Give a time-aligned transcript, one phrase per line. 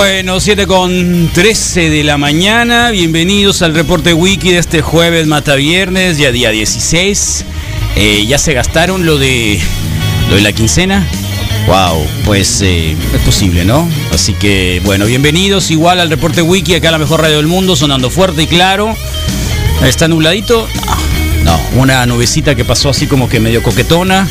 [0.00, 2.90] Bueno, 7 con 13 de la mañana.
[2.90, 7.44] Bienvenidos al reporte wiki de este jueves mata viernes, ya día 16.
[7.96, 9.60] Eh, ya se gastaron lo de
[10.30, 11.06] lo de la quincena.
[11.66, 13.86] Wow, pues eh, es posible, ¿no?
[14.10, 18.08] Así que bueno, bienvenidos igual al reporte wiki acá la mejor radio del mundo, sonando
[18.08, 18.96] fuerte y claro.
[19.84, 20.66] Está nubladito.
[21.44, 24.26] No, no, una nubecita que pasó así como que medio coquetona.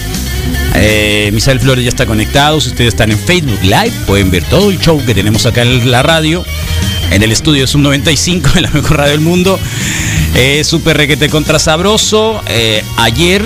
[0.75, 2.59] Eh, Misael Flores ya está conectado.
[2.61, 5.91] Si ustedes están en Facebook Live, pueden ver todo el show que tenemos acá en
[5.91, 6.45] la radio.
[7.11, 9.59] En el estudio Sub 95 de la mejor radio del mundo.
[10.35, 12.41] Eh, Super requete contra sabroso.
[12.47, 13.43] Eh, ayer,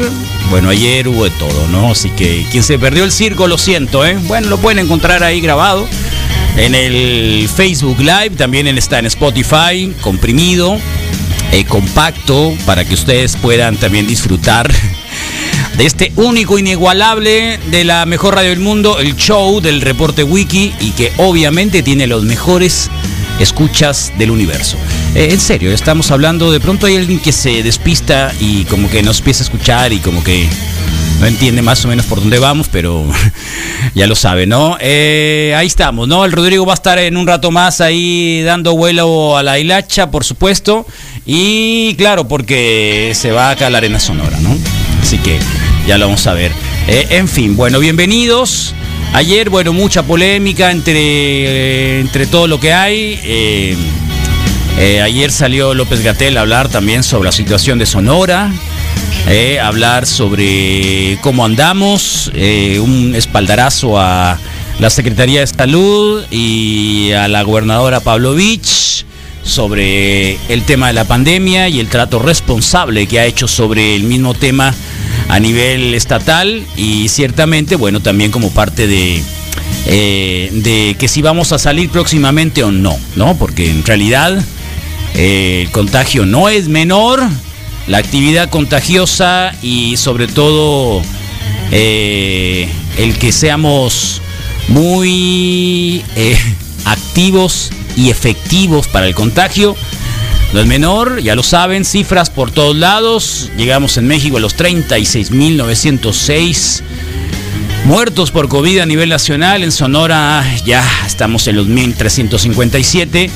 [0.50, 1.92] bueno, ayer hubo de todo, ¿no?
[1.92, 4.18] Así que quien se perdió el circo, lo siento, ¿eh?
[4.24, 5.88] Bueno, lo pueden encontrar ahí grabado.
[6.58, 10.78] En el Facebook Live, también está en Spotify, comprimido,
[11.52, 14.72] eh, compacto, para que ustedes puedan también disfrutar
[15.78, 20.74] de este único, inigualable, de la mejor radio del mundo, el show del reporte wiki
[20.80, 22.90] y que obviamente tiene los mejores
[23.40, 24.78] escuchas del universo.
[25.16, 29.02] Eh, en serio, estamos hablando, de pronto hay alguien que se despista y como que
[29.02, 30.48] nos empieza a escuchar y como que
[31.20, 33.06] no entiende más o menos por dónde vamos, pero
[33.96, 34.78] ya lo sabe, ¿no?
[34.80, 36.26] Eh, ahí estamos, ¿no?
[36.26, 40.12] El Rodrigo va a estar en un rato más ahí dando vuelo a la hilacha,
[40.12, 40.86] por supuesto.
[41.26, 44.56] Y claro, porque se va acá a la arena sonora, ¿no?
[45.02, 45.40] Así que
[45.88, 46.52] ya lo vamos a ver.
[46.88, 48.74] Eh, en fin, bueno, bienvenidos.
[49.14, 53.20] Ayer, bueno, mucha polémica entre, entre todo lo que hay.
[53.24, 53.78] Eh,
[54.80, 58.52] eh, ayer salió López Gatel a hablar también sobre la situación de Sonora,
[59.62, 64.40] hablar sobre cómo andamos, un espaldarazo a
[64.80, 69.06] la Secretaría de Salud y a la gobernadora Pavlovich
[69.44, 74.04] sobre el tema de la pandemia y el trato responsable que ha hecho sobre el
[74.04, 74.74] mismo tema
[75.30, 79.22] a nivel estatal y ciertamente, bueno, también como parte de,
[79.86, 83.36] eh, de que si vamos a salir próximamente o no, ¿no?
[83.38, 84.44] Porque en realidad
[85.16, 87.22] eh, el contagio no es menor,
[87.88, 91.02] la actividad contagiosa y sobre todo
[91.72, 94.22] eh, el que seamos
[94.70, 96.04] muy
[96.86, 99.76] activos y efectivos para el contagio.
[100.54, 103.50] No es menor, ya lo saben, cifras por todos lados.
[103.58, 106.84] Llegamos en México a los 36.906
[107.86, 109.64] muertos por COVID a nivel nacional.
[109.64, 113.32] En Sonora ya estamos en los 1.357.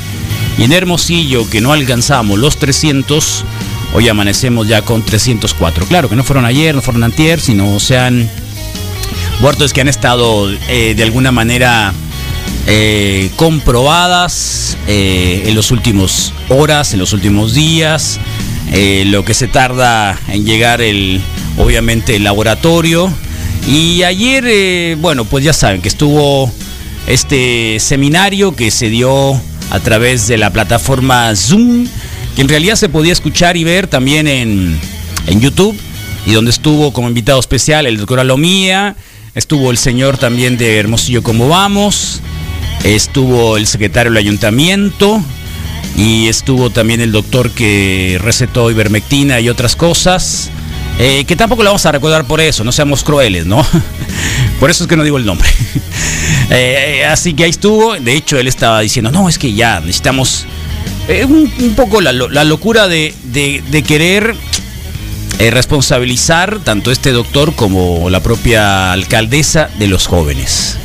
[0.59, 3.43] Y en Hermosillo, que no alcanzamos los 300,
[3.95, 5.87] hoy amanecemos ya con 304.
[5.87, 8.29] Claro que no fueron ayer, no fueron antier, sino sean
[9.39, 11.95] muertos que han estado eh, de alguna manera
[12.67, 14.56] eh, comprobadas
[14.87, 18.19] eh, en los últimos horas, en los últimos días,
[18.71, 21.21] eh, lo que se tarda en llegar el,
[21.57, 23.11] obviamente, el laboratorio.
[23.67, 26.49] Y ayer, eh, bueno, pues ya saben que estuvo
[27.05, 29.33] este seminario que se dio
[29.71, 31.85] a través de la plataforma Zoom,
[32.35, 34.79] que en realidad se podía escuchar y ver también en,
[35.27, 35.77] en YouTube,
[36.25, 38.95] y donde estuvo como invitado especial el doctor Alomía,
[39.35, 42.21] estuvo el señor también de Hermosillo Como Vamos,
[42.83, 45.21] estuvo el secretario del ayuntamiento
[45.95, 50.49] y estuvo también el doctor que recetó ivermectina y otras cosas.
[50.99, 53.65] eh, que tampoco le vamos a recordar por eso, no seamos crueles, ¿no?
[54.59, 55.47] por eso es que no digo el nombre.
[56.49, 57.95] Eh, así que ahí estuvo.
[57.95, 60.45] De hecho, él estaba diciendo, no, es que ya necesitamos
[61.09, 63.13] eh, un, poco la, lo- la locura de
[63.85, 64.33] querer
[65.39, 70.77] eh, responsabilizar tanto este doctor como la propia alcaldesa de los jóvenes.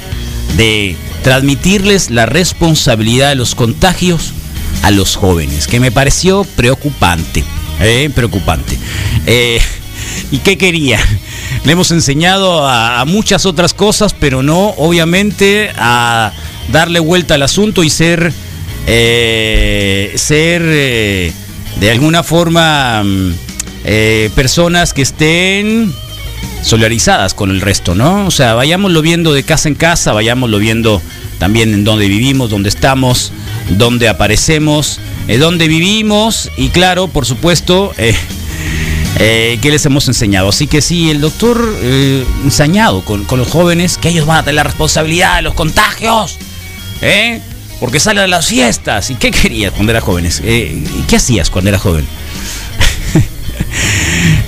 [0.57, 4.33] De transmitirles la responsabilidad de los contagios
[4.83, 7.45] a los jóvenes, que me pareció preocupante.
[7.81, 8.79] eh, preocupante.
[9.27, 9.61] Eh,
[10.31, 10.99] ¿Y qué quería?
[11.65, 16.33] Le hemos enseñado a, muchas otras cosas, pero no, obviamente, a
[16.71, 18.33] darle vuelta al asunto y ser,
[18.87, 21.33] eh, ser eh,
[21.81, 23.33] de alguna forma mm,
[23.85, 25.93] eh, personas que estén
[26.63, 28.27] solidarizadas con el resto, ¿no?
[28.27, 31.03] O sea, vayámoslo viendo de casa en casa, vayámoslo viendo
[31.39, 33.33] también en dónde vivimos, dónde estamos,
[33.71, 38.15] dónde aparecemos, eh, dónde vivimos y claro, por supuesto, eh,
[39.19, 40.49] eh, qué les hemos enseñado.
[40.49, 44.57] Así que sí, el doctor eh, ensañado con, los jóvenes que ellos van a tener
[44.57, 46.39] la responsabilidad de los contagios,
[47.01, 47.41] ¿eh?
[47.81, 49.11] Porque salen a las fiestas.
[49.11, 50.41] ¿Y qué querías cuando eras jóvenes?
[50.41, 52.07] ¿Qué hacías cuando eras joven?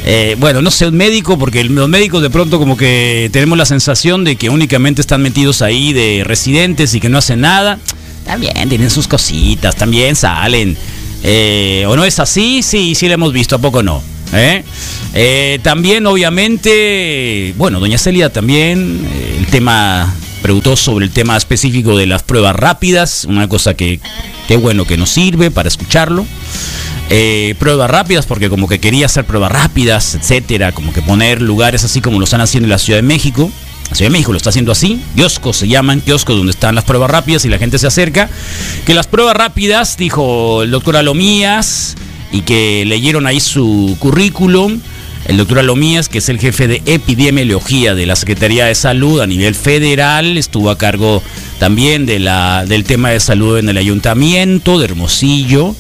[0.07, 3.65] Eh, bueno, no sé, un médico, porque los médicos de pronto como que tenemos la
[3.65, 7.79] sensación de que únicamente están metidos ahí de residentes y que no hacen nada.
[8.27, 10.77] También tienen sus cositas, también salen.
[11.23, 12.63] Eh, ¿O no es así?
[12.63, 14.03] Sí, sí lo hemos visto, ¿a poco no?
[14.35, 15.59] ¿Eh?
[15.63, 19.07] También, obviamente, bueno, doña Celia también,
[19.39, 24.01] el tema, preguntó sobre el tema específico de las pruebas rápidas, una cosa que,
[24.49, 26.27] qué bueno que nos sirve para escucharlo.
[27.11, 31.85] Eh, pruebas rápidas, porque como que quería hacer pruebas rápidas, etcétera, como que poner lugares
[31.85, 33.51] así como lo están haciendo en la Ciudad de México.
[33.91, 36.85] La Ciudad de México lo está haciendo así, kioscos se llaman, kioscos donde están las
[36.85, 38.31] pruebas rápidas y la gente se acerca.
[38.87, 41.95] Que las pruebas rápidas, dijo el doctor Alomías,
[42.35, 44.81] y que leyeron ahí su currículum.
[45.27, 49.27] El doctor Alomías, que es el jefe de epidemiología de la Secretaría de Salud a
[49.27, 51.23] nivel federal, estuvo a cargo
[51.61, 55.77] también de la, del tema de salud en el ayuntamiento de Hermosillo.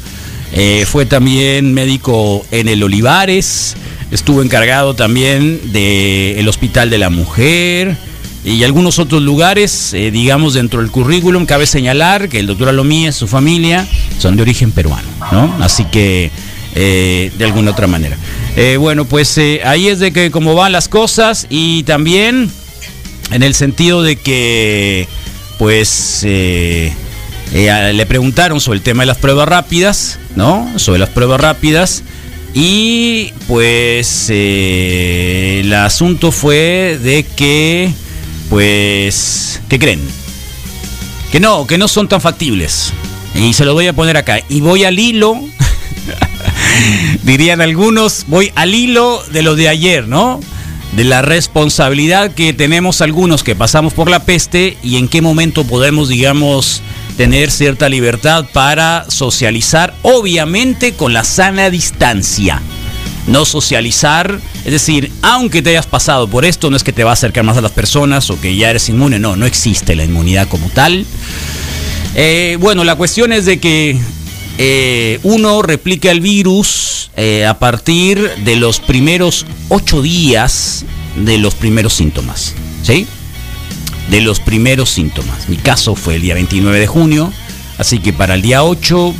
[0.56, 3.74] Eh, fue también médico en el Olivares,
[4.12, 7.96] estuvo encargado también del Hospital de la Mujer
[8.44, 11.44] y algunos otros lugares, eh, digamos, dentro del currículum.
[11.44, 13.84] Cabe señalar que el doctor Alomía y su familia
[14.20, 15.56] son de origen peruano, ¿no?
[15.60, 16.30] Así que,
[16.76, 18.16] eh, de alguna otra manera.
[18.78, 22.48] Bueno, pues ahí es de que cómo van las cosas y también
[23.32, 25.08] en el sentido de que,
[25.58, 26.24] pues,
[27.54, 30.68] eh, le preguntaron sobre el tema de las pruebas rápidas, ¿no?
[30.76, 32.02] Sobre las pruebas rápidas.
[32.52, 37.92] Y pues eh, el asunto fue de que,
[38.50, 40.00] pues, ¿qué creen?
[41.30, 42.92] Que no, que no son tan factibles.
[43.36, 44.40] Y se lo voy a poner acá.
[44.48, 45.40] Y voy al hilo,
[47.22, 50.40] dirían algunos, voy al hilo de lo de ayer, ¿no?
[50.96, 55.64] De la responsabilidad que tenemos algunos que pasamos por la peste y en qué momento
[55.64, 56.82] podemos, digamos,
[57.16, 62.60] tener cierta libertad para socializar, obviamente con la sana distancia.
[63.26, 67.10] No socializar, es decir, aunque te hayas pasado por esto, no es que te va
[67.10, 70.04] a acercar más a las personas o que ya eres inmune, no, no existe la
[70.04, 71.06] inmunidad como tal.
[72.14, 73.98] Eh, bueno, la cuestión es de que
[74.58, 80.84] eh, uno replica el virus eh, a partir de los primeros ocho días
[81.16, 82.54] de los primeros síntomas.
[82.82, 83.06] ¿Sí?
[84.10, 85.48] De los primeros síntomas.
[85.48, 87.32] Mi caso fue el día 29 de junio,
[87.78, 89.14] así que para el día 8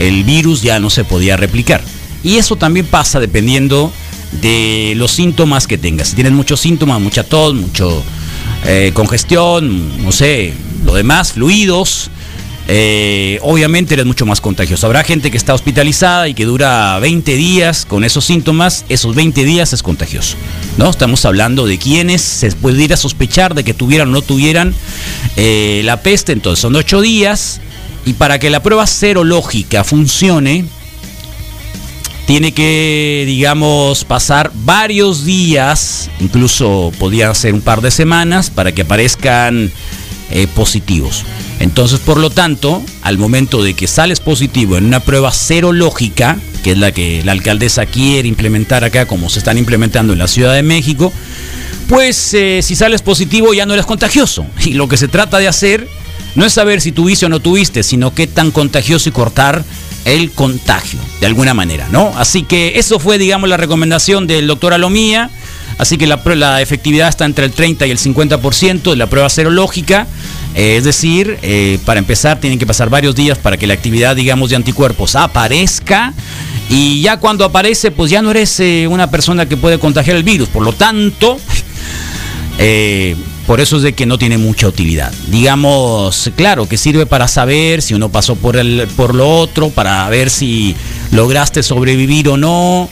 [0.00, 1.82] el virus ya no se podía replicar.
[2.22, 3.92] Y eso también pasa dependiendo
[4.40, 6.08] de los síntomas que tengas.
[6.08, 8.02] Si tienes muchos síntomas, mucha tos, mucho
[8.64, 10.54] eh, congestión, no sé,
[10.84, 12.10] lo demás, fluidos,
[12.66, 14.86] eh, obviamente eres mucho más contagioso.
[14.86, 19.44] Habrá gente que está hospitalizada y que dura 20 días con esos síntomas, esos 20
[19.44, 20.36] días es contagioso.
[20.78, 20.88] ¿no?
[20.88, 24.74] Estamos hablando de quienes se pudiera sospechar de que tuvieran o no tuvieran
[25.36, 27.60] eh, la peste, entonces son 8 días.
[28.06, 30.66] Y para que la prueba serológica funcione,
[32.26, 38.82] tiene que, digamos, pasar varios días, incluso podrían ser un par de semanas, para que
[38.82, 39.70] aparezcan
[40.30, 41.24] eh, positivos.
[41.60, 46.72] Entonces, por lo tanto, al momento de que sales positivo en una prueba serológica, que
[46.72, 50.54] es la que la alcaldesa quiere implementar acá, como se están implementando en la Ciudad
[50.54, 51.12] de México,
[51.88, 54.46] pues eh, si sales positivo ya no eres contagioso.
[54.64, 55.86] Y lo que se trata de hacer
[56.34, 59.64] no es saber si tuviste o no tuviste, sino qué tan contagioso y cortar
[60.04, 62.12] el contagio, de alguna manera, ¿no?
[62.16, 65.30] Así que eso fue, digamos, la recomendación del doctor Alomía.
[65.78, 69.28] Así que la, la efectividad está entre el 30 y el 50% de la prueba
[69.28, 70.06] serológica.
[70.54, 74.14] Eh, es decir, eh, para empezar, tienen que pasar varios días para que la actividad,
[74.14, 76.14] digamos, de anticuerpos aparezca.
[76.70, 80.22] Y ya cuando aparece, pues ya no eres eh, una persona que puede contagiar el
[80.22, 80.48] virus.
[80.48, 81.38] Por lo tanto,
[83.46, 85.12] por eso es de que no tiene mucha utilidad.
[85.28, 90.08] Digamos, claro, que sirve para saber si uno pasó por, el, por lo otro, para
[90.08, 90.76] ver si
[91.10, 92.88] lograste sobrevivir o no.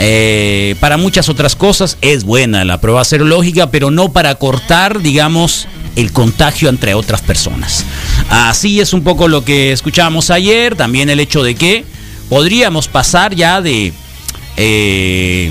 [0.00, 5.66] Eh, para muchas otras cosas es buena la prueba serológica, pero no para cortar, digamos,
[5.96, 7.84] el contagio entre otras personas.
[8.30, 11.84] Así es un poco lo que escuchábamos ayer, también el hecho de que
[12.28, 13.92] podríamos pasar ya de
[14.56, 15.50] eh,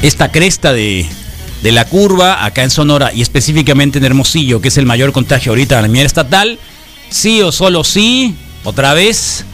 [0.00, 1.06] esta cresta de,
[1.62, 5.52] de la curva acá en Sonora y específicamente en Hermosillo, que es el mayor contagio
[5.52, 6.58] ahorita a nivel estatal,
[7.10, 9.44] sí o solo sí, otra vez,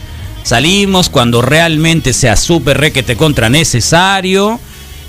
[0.49, 4.59] salimos cuando realmente sea súper requete contra necesario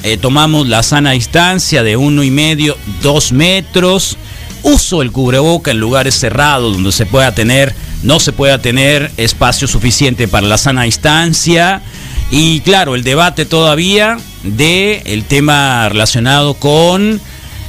[0.02, 4.16] eh, tomamos la sana distancia de uno y medio, dos metros.
[4.62, 9.68] Uso el cubreboca en lugares cerrados donde se pueda tener, no se pueda tener espacio
[9.68, 11.82] suficiente para la sana distancia.
[12.30, 17.20] Y claro, el debate todavía de tema relacionado con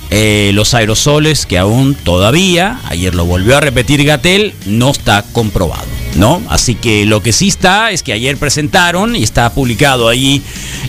[0.09, 5.85] eh, los aerosoles que aún todavía, ayer lo volvió a repetir Gatel, no está comprobado,
[6.15, 6.41] ¿no?
[6.49, 10.41] Así que lo que sí está es que ayer presentaron y está publicado ahí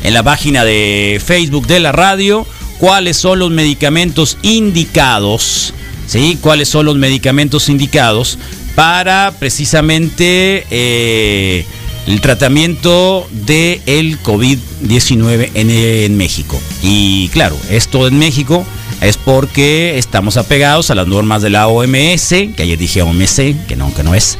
[0.02, 2.46] en la página de Facebook de la radio
[2.78, 5.72] cuáles son los medicamentos indicados,
[6.06, 6.38] ¿sí?
[6.40, 8.38] Cuáles son los medicamentos indicados
[8.74, 11.64] para precisamente eh,
[12.06, 16.60] el tratamiento del el COVID-19 en, en México.
[16.82, 18.66] Y claro, esto en México
[19.02, 23.34] es porque estamos apegados a las normas de la OMS, que ayer dije OMS,
[23.66, 24.38] que no, que no es.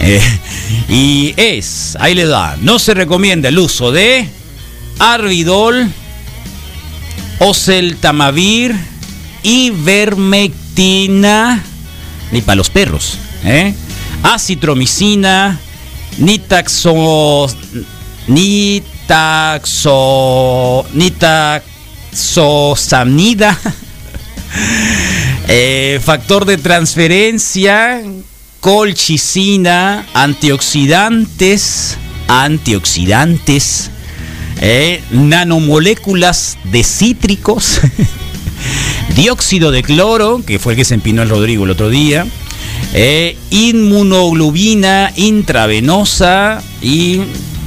[0.00, 0.20] Eh,
[0.88, 4.28] y es, ahí le da, no se recomienda el uso de
[5.00, 5.90] Arbidol,
[7.40, 8.76] Oseltamavir,
[9.42, 11.64] Ivermectina,
[12.30, 13.74] ni para los perros, ¿eh?
[14.22, 15.58] Acitromicina,
[16.18, 17.48] Nitaxo,
[18.28, 19.96] Nitaxo,
[20.92, 23.58] Nitaxosamida.
[25.50, 28.02] Eh, factor de transferencia,
[28.60, 31.96] colchicina, antioxidantes,
[32.28, 33.90] antioxidantes,
[34.60, 37.80] eh, nanomoléculas de cítricos,
[39.16, 42.26] dióxido de cloro, que fue el que se empinó el Rodrigo el otro día,
[42.92, 47.20] eh, inmunoglobina intravenosa y,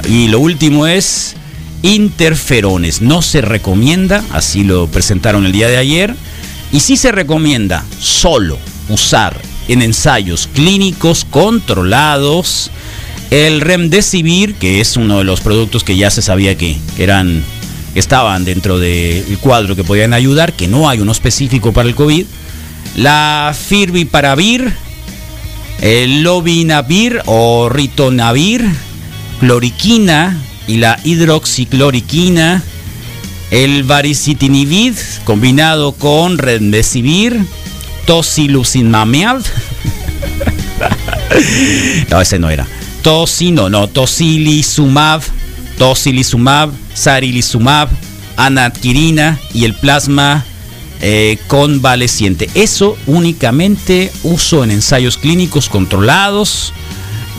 [0.07, 1.35] y lo último es
[1.83, 3.01] interferones.
[3.01, 6.15] No se recomienda, así lo presentaron el día de ayer.
[6.71, 8.57] Y sí se recomienda solo
[8.89, 12.71] usar en ensayos clínicos controlados
[13.29, 17.43] el Remdesivir, que es uno de los productos que ya se sabía que eran
[17.95, 22.25] estaban dentro del cuadro que podían ayudar, que no hay uno específico para el COVID.
[22.95, 24.73] La Firviparavir,
[25.81, 28.65] el Lobinavir o Ritonavir,
[29.39, 30.37] cloriquina
[30.67, 32.63] y la hidroxicloriquina,
[33.51, 37.46] el varicitinibid combinado con remdesivir,
[38.05, 39.41] tocilizumab.
[42.10, 42.65] no, ese no era.
[43.03, 45.22] Tosino, no, tocilizumab,
[45.77, 47.89] tocilizumab, sarilizumab,
[48.38, 50.46] anatirina y el plasma
[51.01, 52.50] eh, convaleciente.
[52.53, 56.72] Eso únicamente uso en ensayos clínicos controlados,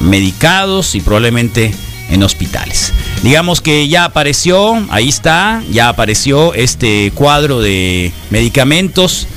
[0.00, 1.72] medicados y probablemente
[2.10, 2.92] en hospitales.
[3.22, 9.28] Digamos que ya apareció, ahí está, ya apareció este cuadro de medicamentos.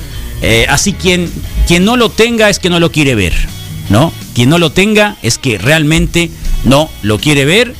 [0.42, 1.30] Eh, así quien,
[1.68, 3.32] quien no lo tenga es que no lo quiere ver,
[3.88, 4.12] ¿no?
[4.34, 6.30] Quien no lo tenga es que realmente
[6.64, 7.74] no lo quiere ver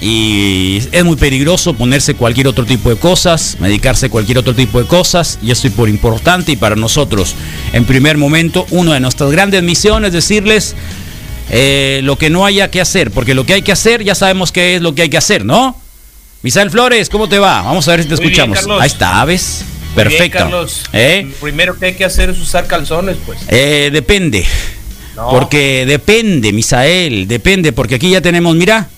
[0.00, 4.86] y es muy peligroso ponerse cualquier otro tipo de cosas, medicarse cualquier otro tipo de
[4.86, 7.34] cosas, y esto es por importante y para nosotros,
[7.72, 10.74] en primer momento, una de nuestras grandes misiones es decirles
[11.50, 14.52] eh, lo que no haya que hacer, porque lo que hay que hacer ya sabemos
[14.52, 15.76] qué es lo que hay que hacer, ¿no?
[16.42, 17.62] Misael Flores, ¿cómo te va?
[17.62, 18.58] Vamos a ver si te Muy escuchamos.
[18.80, 19.62] Ahí está, ¿ves?
[19.62, 20.38] Muy bien, Perfecto.
[20.38, 20.84] Carlos.
[20.92, 21.26] ¿Eh?
[21.28, 23.40] Lo primero que hay que hacer es usar calzones, pues.
[23.48, 24.46] Eh, depende.
[25.16, 25.28] No.
[25.28, 28.88] Porque depende, Misael, depende, porque aquí ya tenemos, mira,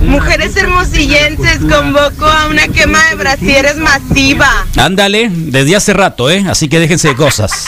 [0.00, 4.66] Mujeres hermosillenses convoco a una quema de brasieres masiva.
[4.76, 6.44] ándale, desde hace rato, ¿eh?
[6.48, 7.66] Así que déjense de cosas.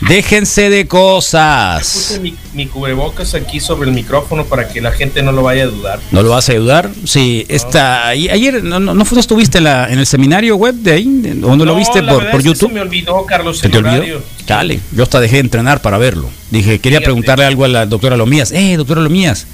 [0.00, 2.18] Déjense de Puse cosas.
[2.22, 5.66] mi, mi cubrebocas aquí sobre el micrófono para que la gente no lo vaya a
[5.66, 5.98] dudar.
[6.12, 6.90] ¿No lo vas a ayudar?
[7.04, 8.14] Sí, está.
[8.14, 11.40] y Ayer, ¿no, no, no no estuviste en, la- en el seminario web de ahí?
[11.42, 12.68] ¿O no lo viste la por, por es que YouTube?
[12.68, 14.22] Se me olvidó, Carlos, ¿Se el te olvidó?
[14.46, 16.30] Dale, yo hasta dejé de entrenar para verlo.
[16.50, 17.04] Dije, quería Fíjate.
[17.04, 18.52] preguntarle algo a la doctora Lomías.
[18.52, 19.46] Eh, doctora Lomías,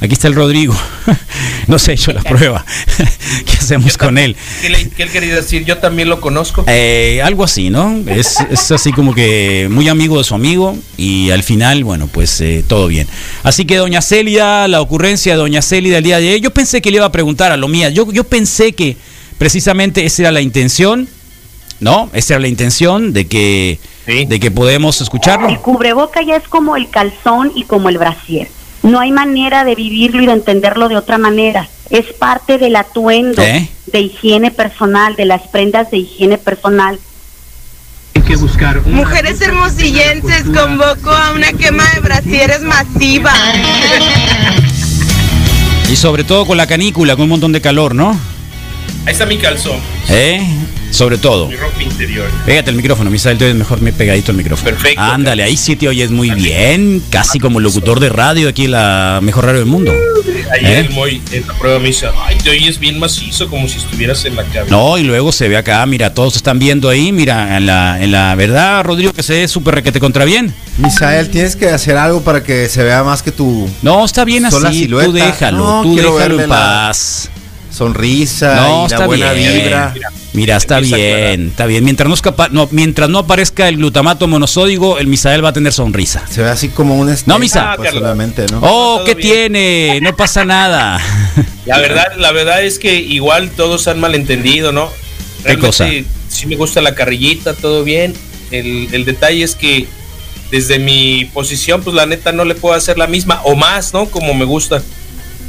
[0.00, 0.74] aquí está el Rodrigo.
[1.66, 2.64] no se ha hecho la prueba.
[3.46, 4.36] ¿Qué hacemos Yo con él?
[4.62, 5.64] ¿Qué, le- qué él quería decir?
[5.64, 6.64] Yo también lo conozco.
[6.66, 7.96] Eh, algo así, ¿no?
[8.06, 12.40] Es, es así como que muy amigo de su amigo y al final, bueno, pues
[12.40, 13.06] eh, todo bien.
[13.42, 16.80] Así que doña Célida, la ocurrencia de doña Célida el día de hoy, yo pensé
[16.80, 17.92] que le iba a preguntar a Lomías.
[17.92, 18.96] Yo, yo pensé que
[19.38, 21.08] precisamente esa era la intención,
[21.80, 22.10] ¿no?
[22.12, 24.24] Esa era la intención de que, Sí.
[24.24, 25.48] de que podemos escucharlo.
[25.48, 28.48] El cubreboca ya es como el calzón y como el brasier.
[28.82, 31.68] No hay manera de vivirlo y de entenderlo de otra manera.
[31.90, 33.68] Es parte del atuendo ¿Eh?
[33.86, 36.98] de higiene personal, de las prendas de higiene personal.
[38.86, 43.32] Mujeres hermosillenses convoco a una quema de brasieres masiva.
[45.90, 48.10] Y sobre todo con la canícula, con un montón de calor, ¿no?
[49.06, 49.78] Ahí está mi calzón.
[50.10, 50.46] ¿Eh?
[50.90, 51.48] Sobre todo.
[51.48, 52.28] Mi ropa interior.
[52.46, 54.70] Pégate el micrófono, Misael, te oyes mejor me pegadito el micrófono.
[54.70, 55.00] Perfecto.
[55.00, 59.20] Ándale, ahí sí te oyes muy bien, casi como locutor de radio aquí en la
[59.22, 59.92] mejor radio del mundo.
[60.50, 60.80] Ayer ¿Eh?
[60.80, 64.24] el Moy en la prueba me dice, ay, te oyes bien macizo, como si estuvieras
[64.24, 64.64] en la cabina.
[64.76, 68.10] No, y luego se ve acá, mira, todos están viendo ahí, mira, en la, en
[68.10, 70.54] la verdad, Rodrigo, que se ve súper requete contra bien.
[70.78, 74.50] Misael, tienes que hacer algo para que se vea más que tu No, está bien
[74.50, 75.06] Sola así, silueta.
[75.08, 76.56] tú déjalo, No, tú quiero déjalo en la-
[76.88, 77.28] paz.
[77.70, 79.52] sonrisa No, y está la buena bien.
[79.54, 79.90] vibra.
[79.94, 81.26] Mira, está Empieza a aclarar.
[81.38, 81.84] bien, está bien.
[81.84, 85.72] Mientras no, escapa- no, mientras no aparezca el glutamato monosódico, el Misael va a tener
[85.72, 86.22] sonrisa.
[86.30, 87.74] Se ve así como un No, Misa.
[87.76, 88.60] pues, Ah, solamente, ¿no?
[88.62, 89.52] Oh, ¿qué bien.
[89.52, 90.00] tiene?
[90.02, 91.00] No pasa nada.
[91.66, 94.90] La verdad, la verdad es que igual todos han malentendido, ¿no?
[95.44, 95.86] ¿Qué cosa?
[96.28, 98.14] sí me gusta la carrillita, todo bien.
[98.50, 99.86] El, el detalle es que
[100.50, 104.06] desde mi posición, pues la neta no le puedo hacer la misma o más, ¿no?
[104.06, 104.82] Como me gusta.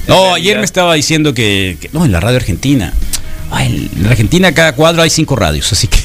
[0.07, 0.33] No, realidad.
[0.35, 2.93] ayer me estaba diciendo que, que- No, en la radio argentina.
[3.51, 5.97] Ay, en la Argentina cada cuadro hay cinco radios, así que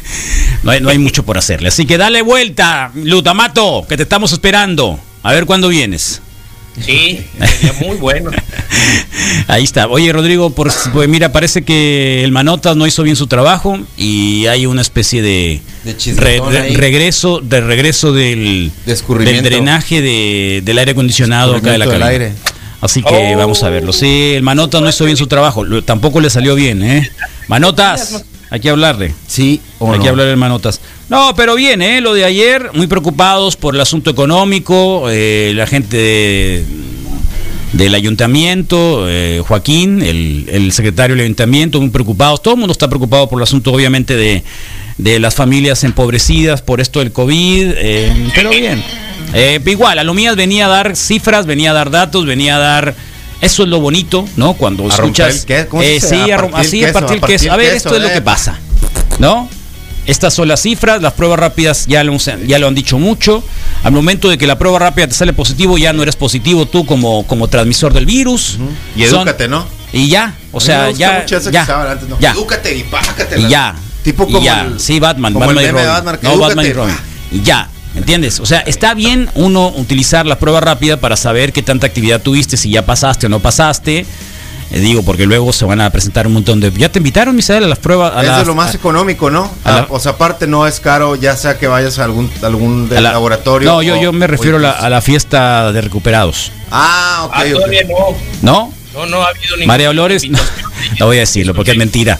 [0.62, 1.68] no hay, no hay mucho por hacerle.
[1.68, 4.98] Así que dale vuelta, Lutamato, que te estamos esperando.
[5.22, 6.20] A ver cuándo vienes.
[6.84, 8.30] Sí, sería muy bueno.
[9.46, 9.88] Ahí está.
[9.88, 14.46] Oye, Rodrigo, por, pues mira, parece que el Manotas no hizo bien su trabajo y
[14.46, 15.60] hay una especie de,
[16.16, 16.40] re-
[16.74, 18.94] regreso, de regreso del, De
[19.24, 22.26] del drenaje de- del aire acondicionado acá de la Escurrimiento del cabina.
[22.28, 22.51] aire.
[22.82, 23.38] Así que Oh.
[23.38, 23.92] vamos a verlo.
[23.94, 25.64] Sí, el Manotas no hizo bien su trabajo.
[25.64, 27.08] Lo- tampoco le salió bien, ¿eh?
[27.48, 29.14] Manotas, hay que hablarle.
[29.26, 30.02] Sí o Hay no.
[30.02, 30.80] que hablar de Manotas.
[31.08, 32.00] No, pero bien, ¿eh?
[32.00, 36.64] Lo de ayer, muy preocupados por el asunto económico, eh, la gente de-
[37.72, 42.42] del ayuntamiento, eh, Joaquín, el, el secretario del ayuntamiento, muy preocupados.
[42.42, 44.42] Todo el mundo está preocupado por el asunto, obviamente, de,
[44.98, 48.82] de las familias empobrecidas por esto del COVID, eh, pero bien.
[49.34, 52.58] Eh, igual, a lo mías venía a dar cifras, venía a dar datos, venía a
[52.58, 52.94] dar...
[53.40, 54.54] Eso es lo bonito, ¿no?
[54.54, 55.44] Cuando A escuchas...
[55.48, 57.50] el ¿cómo eh, sí, A partir el así, a queso, partir el a partir queso.
[57.50, 58.12] A el ver, queso, esto es lo eh.
[58.12, 58.58] que pasa.
[59.18, 59.48] ¿No?
[60.06, 63.42] Estas son las cifras, las pruebas rápidas ya lo, ya lo han dicho mucho.
[63.84, 66.84] Al momento de que la prueba rápida te sale positivo, ya no eres positivo tú
[66.86, 68.58] como, como transmisor del virus.
[68.96, 69.66] Y Son- edúcate, ¿no?
[69.92, 71.24] Y ya, o sea, ya.
[71.26, 72.18] ya, antes, ¿no?
[72.18, 72.32] ya.
[72.32, 73.40] Edúcate y pácate.
[73.40, 73.74] Y ya.
[74.02, 74.62] Tipo Y como ya.
[74.62, 75.94] el- sí, Batman, como el Batman y meme de Robin.
[76.04, 76.38] Batman, que no.
[76.38, 76.96] Batman y Robin.
[77.32, 77.68] Y ya.
[77.94, 78.40] ¿Entiendes?
[78.40, 82.56] O sea, está bien uno utilizar la prueba rápida para saber qué tanta actividad tuviste,
[82.56, 84.06] si ya pasaste o no pasaste.
[84.70, 86.72] Eh, digo, porque luego se van a presentar un montón de.
[86.74, 88.14] ¿Ya te invitaron, Misael, a las pruebas?
[88.16, 89.50] A Es de lo más a- económico, ¿no?
[89.64, 92.30] a la- Ah, o sea, aparte no es caro, ya sea que vayas a algún,
[92.40, 93.70] algún de a la- laboratorio.
[93.70, 96.50] No, yo, o- yo me refiero a la, a la fiesta de recuperados.
[96.70, 97.52] Ah, ok, Ah, ok.
[97.52, 97.94] todavía no.
[98.40, 98.72] ¿No?
[98.94, 100.38] No, no ha habido ninguna María Olores, no,
[100.98, 102.18] no voy a decirlo porque es mentira.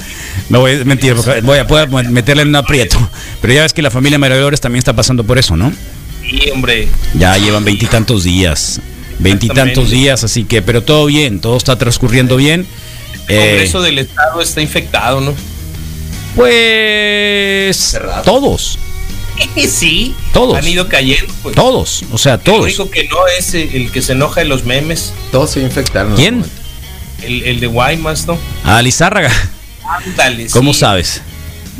[0.49, 2.99] No voy a mentir voy a poder meterle en un aprieto.
[3.41, 5.73] Pero ya ves que la familia María también está pasando por eso, ¿no?
[6.23, 6.89] Sí, hombre.
[7.15, 8.81] Ya llevan veintitantos días.
[9.19, 12.67] Veintitantos días, así que, pero todo bien, todo está transcurriendo bien.
[13.29, 15.35] El Eh, Congreso del Estado está infectado, ¿no?
[16.35, 18.79] pues todos,
[19.69, 20.15] sí.
[20.33, 20.57] Todos.
[20.59, 21.55] Han ido cayendo, pues.
[21.55, 22.63] todos, o sea, todos.
[22.65, 26.15] único que no es el el que se enoja de los memes, Todos se infectaron.
[26.17, 26.45] ¿Quién?
[27.23, 28.39] el, el de Guaymas, ¿no?
[28.65, 29.31] Ah, Lizárraga.
[29.97, 30.81] Ándale, ¿Cómo sí.
[30.81, 31.23] sabes?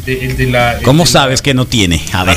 [0.07, 2.03] De- el de la- el ¿Cómo de la- sabes que no tiene?
[2.13, 2.37] A ver.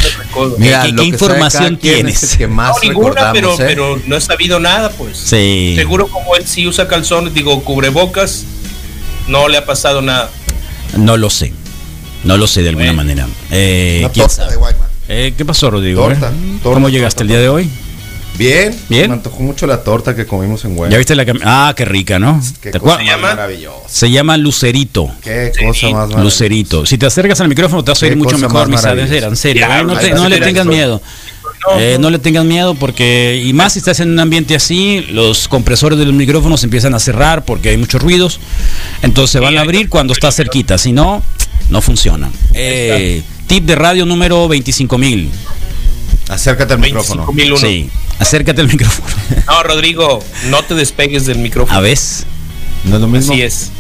[0.58, 2.22] Mira, ¿Qué- información tienes?
[2.24, 3.64] es que más No, ninguna, pero, recordamos, ¿eh?
[3.68, 5.18] pero no he sabido nada, pues.
[5.18, 5.74] Sí.
[5.76, 8.44] Seguro como él sí usa calzones, digo, cubrebocas,
[9.28, 10.30] no le ha pasado nada.
[10.98, 11.54] No lo sé.
[12.24, 12.98] No lo sé de alguna Bueno.
[13.04, 13.28] manera.
[13.52, 14.56] Eh, ¿quién torta sabe?
[14.58, 14.76] de.
[15.08, 16.02] Eh, ¿Qué pasó, Rodrigo?
[16.04, 17.70] Torta, Eh, torta, ¿Cómo llegaste torta, el día de hoy?
[18.38, 19.08] Bien, Bien.
[19.08, 20.92] Me antojó mucho la torta que comimos en Guaymas.
[20.92, 22.42] ¿Ya viste la Ah, qué rica, ¿no?
[22.62, 23.30] Qué ¿Te cosa llama?
[23.30, 23.88] maravillosa.
[23.88, 25.10] Se llama Lucerito.
[25.22, 26.22] Qué cosa más maravillosa.
[26.24, 26.86] Lucerito.
[26.86, 29.66] Si te acercas al micrófono te vas a oír mucho mejor, ser, en serio.
[29.68, 29.84] Ya, ¿eh?
[29.84, 31.02] No, te- no le tengas miedo.
[31.68, 35.04] No, Eh, no le tengas miedo porque, y más si estás en un ambiente así,
[35.10, 38.40] los compresores de los micrófonos empiezan a cerrar porque hay muchos ruidos.
[39.02, 40.78] Entonces se van a abrir cuando está cerquita.
[40.78, 41.24] Si no,
[41.70, 42.30] no funciona.
[42.54, 45.32] Eh, tip de radio número 25000.
[46.28, 47.28] Acércate al micrófono.
[47.28, 47.58] 25.001.
[47.58, 49.08] Sí, acércate al micrófono.
[49.48, 51.78] No, Rodrigo, no te despegues del micrófono.
[51.78, 51.98] A ver.
[52.86, 53.34] No es lo mismo.
[53.34, 53.72] Así es.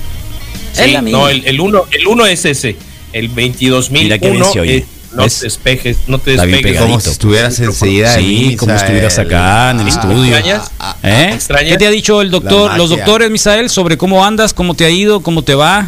[0.74, 2.76] Sí, no, el, el uno, el uno es ese.
[3.14, 4.78] El 22.000 Mira qué bien se oye.
[4.78, 5.40] es no ¿Ves?
[5.40, 6.74] te despejes, no te Está bien despegues.
[6.82, 6.88] pegadito.
[6.98, 9.28] Como si estuvieras enseguida Sí, mí, como si estuvieras Misael.
[9.28, 10.36] acá en el Ah, estudio.
[10.38, 10.72] ¿Extrañas?
[11.04, 11.30] ¿Eh?
[11.34, 11.72] ¿Extrañas?
[11.72, 14.90] ¿Qué te ha dicho el doctor, los doctores, Misael, sobre cómo andas, cómo te ha
[14.90, 15.88] ido, cómo te va?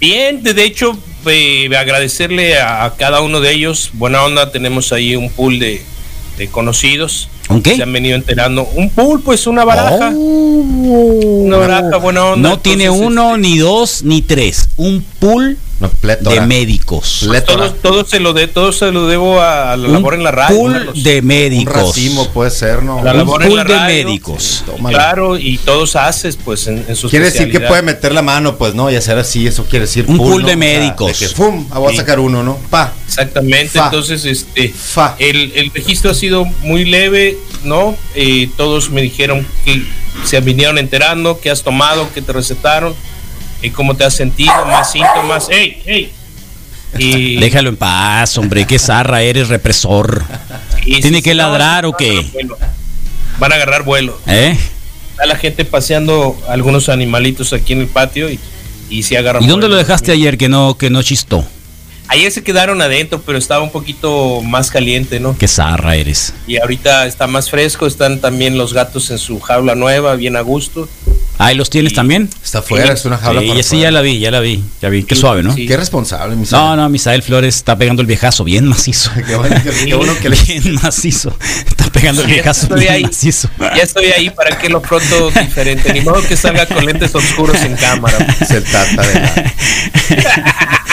[0.00, 3.90] Bien, de hecho, eh, agradecerle a, a cada uno de ellos.
[3.94, 5.82] Buena onda, tenemos ahí un pool de,
[6.38, 7.28] de conocidos.
[7.48, 7.76] ¿Un qué?
[7.76, 8.64] Se han venido enterando.
[8.74, 10.10] Un pool, pues una baraja.
[10.14, 12.48] Una baraja, buena onda.
[12.48, 14.68] No tiene uno, este, ni dos, ni tres.
[14.76, 15.58] Un pool
[16.20, 17.24] No, de médicos.
[17.26, 17.68] Plétora.
[17.72, 20.30] todo, todo se lo de, todo se lo debo a la Un labor en la
[20.30, 20.56] radio.
[20.56, 21.02] pool Carlos.
[21.02, 21.74] de Un médicos.
[21.74, 23.02] racimo puede ser, ¿no?
[23.02, 24.04] La Un labor en pool la de radio.
[24.06, 24.62] médicos.
[24.66, 24.96] Tómala.
[24.98, 28.56] Claro, y todos haces, pues, en, en su Quiere decir que puede meter la mano,
[28.56, 28.90] pues, ¿no?
[28.90, 30.36] Y hacer así, eso quiere decir Un pool ¿no?
[30.38, 31.18] de O sea, médicos.
[31.20, 31.66] de que, ¡fum!
[31.70, 31.96] Ah, voy a Sí.
[31.98, 32.56] sacar uno, ¿no?
[32.70, 32.92] Pa.
[33.06, 33.86] Exactamente, Fa.
[33.86, 35.14] entonces, este, Fa.
[35.18, 37.96] el, el registro ha sido muy leve, ¿no?
[38.14, 39.82] Eh, todos me dijeron que
[40.24, 42.94] se vinieron enterando, que has tomado, que te recetaron,
[43.70, 45.48] cómo te has sentido, más síntomas.
[45.50, 46.12] ¡Ey, ey!
[46.98, 48.66] Y, Déjalo en paz, hombre.
[48.66, 50.24] Qué zarra eres, represor.
[50.86, 52.24] y ¿Tiene que ladrar o qué?
[53.38, 54.18] Van a agarrar vuelo.
[54.26, 54.56] ¿Eh?
[55.10, 58.38] Está la gente paseando algunos animalitos aquí en el patio y,
[58.90, 61.44] y se agarran ¿Y dónde lo dejaste ayer que no, que no chistó?
[62.08, 65.36] Ayer se quedaron adentro, pero estaba un poquito más caliente, ¿no?
[65.36, 66.34] Qué zarra eres.
[66.46, 70.42] Y ahorita está más fresco, están también los gatos en su jaula nueva, bien a
[70.42, 70.88] gusto.
[71.36, 72.30] Ahí los tienes tamén?
[72.44, 74.62] Está afuera, es una jaula Sí, para sí, ya la vi, ya la vi.
[74.80, 75.02] Ya vi.
[75.02, 75.52] Qué Sí, suave, ¿no?
[75.52, 75.66] sí.
[75.66, 79.10] Qué responsable, mi No, no, Misael Flores está pegando el viejazo bien macizo.
[79.26, 81.36] Qué bueno que, qué bueno que le Bien macizo.
[82.12, 83.02] Ya viejazo estoy ahí.
[83.04, 83.48] macizo.
[83.58, 85.92] Ya estoy ahí para que lo pronto diferente.
[85.92, 88.18] Ni modo que salga con lentes oscuros en cámara.
[88.46, 89.54] se trata de la-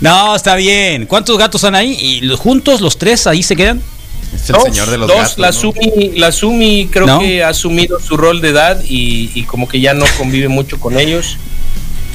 [0.00, 1.06] No, está bien.
[1.06, 1.92] ¿Cuántos gatos están ahí?
[2.22, 3.82] ¿Y juntos los tres ahí se quedan?
[4.34, 5.38] Es el Dos, señor de los dos, gatos.
[5.38, 5.52] la, ¿no?
[5.52, 7.18] Sumi, la Sumi creo ¿No?
[7.20, 10.78] que ha asumido su rol de edad y, y como que ya no convive mucho
[10.80, 11.36] con ellos.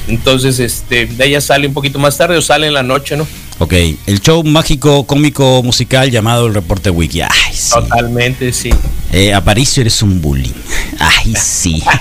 [0.08, 3.26] Entonces, este, de ella sale un poquito más tarde o sale en la noche, ¿no?
[3.58, 3.72] Ok,
[4.06, 7.20] el show mágico cómico musical llamado El Reporte Wiki.
[7.22, 7.70] Ay, sí.
[7.72, 8.70] Totalmente, sí.
[9.12, 10.52] Eh, Aparicio, eres un bullying.
[10.98, 11.82] Ay, sí.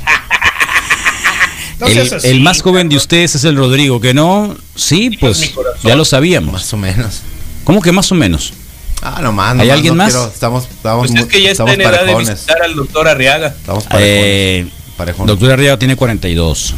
[1.79, 4.55] No el, así, el más joven de ustedes es el Rodrigo, que no.
[4.75, 5.51] Sí, pues
[5.83, 6.53] ya lo sabíamos.
[6.53, 7.21] Más o menos.
[7.63, 8.53] ¿Cómo que más o menos?
[9.01, 9.53] Ah, nomás.
[9.53, 10.13] ¿Hay nomás, alguien no más?
[10.13, 12.29] quiero- estamos, estamos, Pues es que ya está estamos en edad de parejones.
[12.35, 13.47] visitar al doctor Arriaga.
[13.47, 14.13] Estamos parejones.
[14.15, 15.27] Eh, parejones.
[15.27, 16.75] doctor Arriaga tiene 42.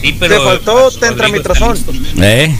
[0.00, 1.92] Sí, pero Te faltó listo.
[2.22, 2.56] ¿Eh?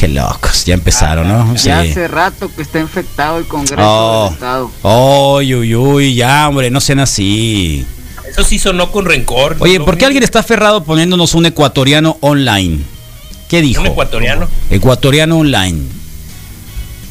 [0.00, 1.58] Qué locos, ya empezaron, ¿no?
[1.58, 1.66] Sí.
[1.68, 4.24] Ya hace rato que está infectado el Congreso Oh.
[4.28, 4.70] del Estado.
[4.82, 7.84] Uy, uy, uy, ya, hombre, no sean así.
[8.26, 9.56] Eso sí sonó con rencor.
[9.60, 9.78] Oye.
[9.78, 12.78] ¿por qué alguien está aferrado poniéndonos un ecuatoriano online?
[13.50, 13.82] ¿Qué dijo?
[13.82, 14.48] Un ecuatoriano.
[14.70, 15.80] Ecuatoriano online.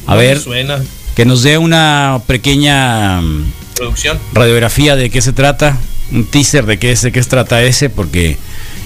[0.08, 0.80] A No ver, Suena.
[1.14, 4.18] que nos dé una pequeña mm, Producción.
[4.32, 5.76] radiografía de qué se trata,
[6.10, 8.36] un teaser de qué, es, de qué se trata ese, porque...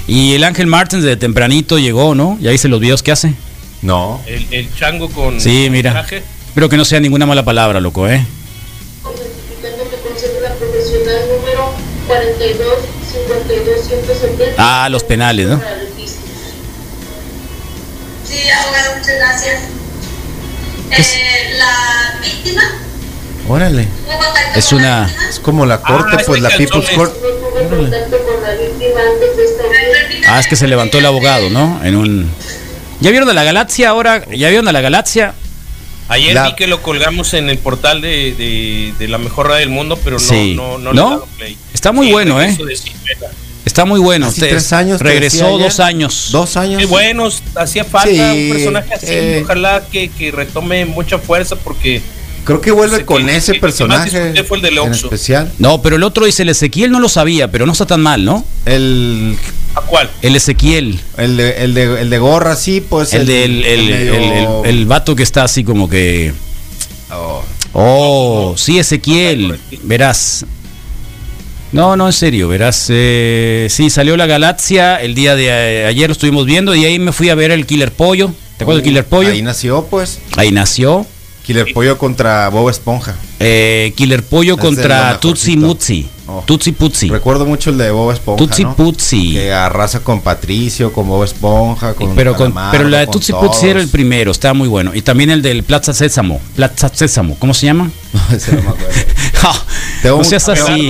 [0.06, 2.36] Y el Ángel Martins de tempranito llegó, ¿no?
[2.42, 3.32] Ya hice los videos que hace.
[3.84, 4.20] No.
[4.26, 5.92] El, el chango con Sí, mira.
[5.92, 6.22] traje.
[6.48, 8.24] Espero que no sea ninguna mala palabra, loco, ¿eh?
[10.58, 11.72] profesional número
[12.06, 12.68] 42
[13.12, 14.54] 52 170.
[14.58, 15.60] Ah, los penales, ¿no?
[18.24, 19.60] Sí, abogado, muchas gracias.
[20.90, 22.62] Eh, la víctima.
[23.48, 23.84] Órale.
[24.06, 25.10] ¿Tuvo contacto Es una-?
[25.28, 27.12] Es como la corte, Ah, pues la People's es- Court.
[30.26, 31.80] Ah, es que se levantó el abogado, ¿no?
[31.84, 32.30] En un...
[33.00, 34.24] ¿Ya vieron a la galaxia ahora?
[34.30, 35.34] ¿Ya vieron a la galaxia?
[36.08, 39.60] Ayer La- vi que lo colgamos en el portal de, de, de la mejor radio
[39.60, 40.54] del mundo, pero no, Sí.
[40.54, 40.92] no, no, ¿No?
[40.92, 41.56] le he dado play.
[41.72, 42.56] Está muy Sí, bueno, ¿eh?
[43.64, 44.26] Está muy bueno.
[44.26, 46.28] Hace tres años Regresó dos años.
[46.30, 46.78] Dos años.
[46.78, 49.06] Qué buenos, hacía falta Sí, un personaje así.
[49.08, 49.40] eh.
[49.44, 52.02] Ojalá que, que retome mucha fuerza porque
[52.44, 54.44] Creo que vuelve con ese personaje.
[54.44, 55.06] fue el del Oxxo.
[55.06, 55.50] especial.
[55.58, 58.24] No, pero el otro dice el Ezequiel no lo sabía, pero no está tan mal,
[58.24, 58.44] ¿no?
[58.66, 59.36] El,
[59.74, 60.10] ¿a cuál?
[60.22, 61.00] El Ezequiel.
[61.16, 63.14] el, de, el, de, el de gorra, sí, pues.
[63.14, 66.32] El del el, medio- el- el- el vato que está así como que.
[67.10, 67.42] Oh,
[67.76, 69.58] Oh, sí, Ezequiel.
[69.82, 70.44] Verás.
[71.72, 72.86] No, no, en serio, verás.
[72.88, 77.00] eh, sí, salió la galaxia el día de eh, ayer, lo estuvimos viendo y ahí
[77.00, 78.30] me fui a ver el Killer Pollo.
[78.58, 79.30] ¿Te acuerdas del Killer Pollo?
[79.30, 80.20] Ahí nació, pues.
[80.36, 81.04] Ahí nació.
[81.44, 83.14] Killer Pollo contra Bob Esponja.
[83.38, 85.20] Eh, Killer Pollo Es contra.
[85.20, 86.08] Tutsi Mutsi.
[86.26, 86.42] Oh.
[86.46, 87.10] Tutsi Putsi.
[87.10, 88.38] Recuerdo mucho el de Bob Esponja.
[88.38, 88.74] Tutsi ¿no?
[88.74, 89.34] Putsi.
[89.34, 93.34] Que arrasa con Patricio, con Bob Esponja, con Pero, con, Calamardo, pero la de Tutsi.
[93.34, 94.94] Putsi era el primero, estaba muy bueno.
[94.94, 96.40] Y también el del Plaza Sésamo.
[96.56, 97.90] Plaza Sésamo, ¿cómo se llama?
[98.14, 98.88] No, ese no me acuerdo.
[99.42, 99.52] no
[100.02, 100.88] Tengo mucho- seas así.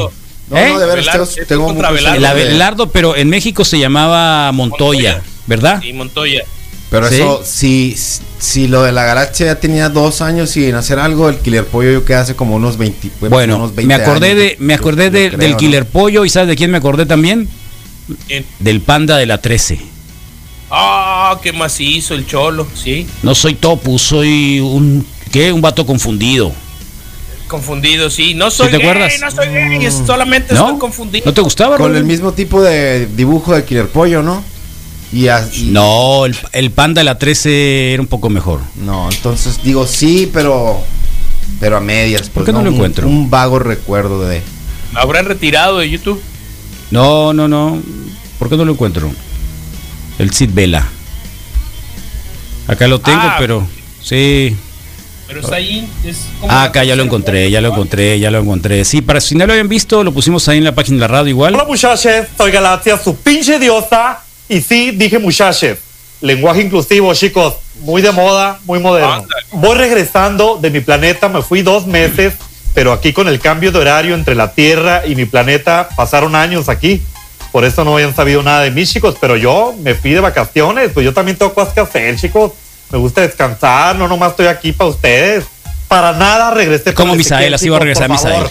[0.51, 0.69] No, ¿Eh?
[0.69, 1.89] no, de veras, Abelardo, tengo, tengo.
[1.89, 5.23] El Abelardo, pero en México se llamaba Montoya, Montoya.
[5.47, 5.83] ¿verdad?
[5.83, 6.45] Y Montoya.
[6.91, 7.15] Pero ¿Sí?
[7.17, 7.97] eso, si,
[8.39, 11.91] si lo de la galaxia ya tenía dos años sin hacer algo, el Killer Pollo
[11.91, 15.05] yo que hace como unos 20 Bueno, unos 20 me acordé años, de me acordé
[15.07, 15.57] yo de- creo, del ¿no?
[15.57, 17.49] Killer Pollo y ¿sabes de quién me acordé también?
[18.29, 18.45] ¿Quién?
[18.61, 19.81] Del Panda de la 13.
[20.71, 23.07] Ah, qué macizo el cholo, sí.
[23.23, 25.53] No soy topu, soy un ¿qué?
[25.53, 26.53] Un vato confundido.
[27.49, 28.35] Confundido, sí.
[28.35, 29.13] No soy te gay, acuerdas?
[29.21, 30.65] no soy gay, solamente ¿No?
[30.67, 31.25] estoy confundido.
[31.27, 31.77] ¿No te gustaba?
[31.77, 34.43] Con el mismo tipo de dibujo de Killer Pollo, ¿no?
[35.15, 38.61] Y, as- y- No, el, el Panda de la 13 era un poco mejor.
[38.77, 40.81] No, entonces digo sí, pero
[41.61, 42.29] pero a medias.
[42.31, 43.07] Pues, qué no lo Un- encuentro?
[43.09, 44.43] Un, vago recuerdo de.
[44.93, 46.21] ¿Lo habrán retirado de YouTube?
[46.91, 47.81] No, no, no.
[48.39, 49.11] ¿Por qué no lo encuentro?
[50.19, 50.87] El Sid Vela.
[52.67, 53.37] Acá lo tengo, Ah.
[53.39, 53.67] pero
[54.03, 54.57] sí.
[55.27, 55.89] Pero está ahí.
[56.05, 58.85] Es como Ah, acá ya lo encontré, ya lo encontré, ya lo encontré.
[58.85, 61.09] Sí, para si no lo habían visto, lo pusimos ahí en la página de la
[61.09, 61.55] radio igual.
[61.55, 64.21] Hola muchachos, soy Galaxia, su pinche diosa.
[64.49, 65.79] Y sí, dije muchachos.
[66.21, 67.55] Lenguaje inclusivo, chicos.
[67.81, 69.27] Muy de moda, muy moderno.
[69.53, 72.35] Voy regresando de mi planeta, me fui dos meses,
[72.73, 76.69] pero aquí con el cambio de horario entre la Tierra y mi planeta pasaron años
[76.69, 77.03] aquí.
[77.53, 79.17] Por eso no habían sabido nada de mí, chicos.
[79.21, 82.53] Pero yo me fui de vacaciones, pues yo también tengo cosas que hacer, chicos.
[82.91, 85.45] Me gusta descansar, no nomás estoy aquí para ustedes.
[85.89, 86.95] Para nada regresé.
[86.95, 88.11] Como el Misael, así va a regresar.
[88.11, 88.45] Misael.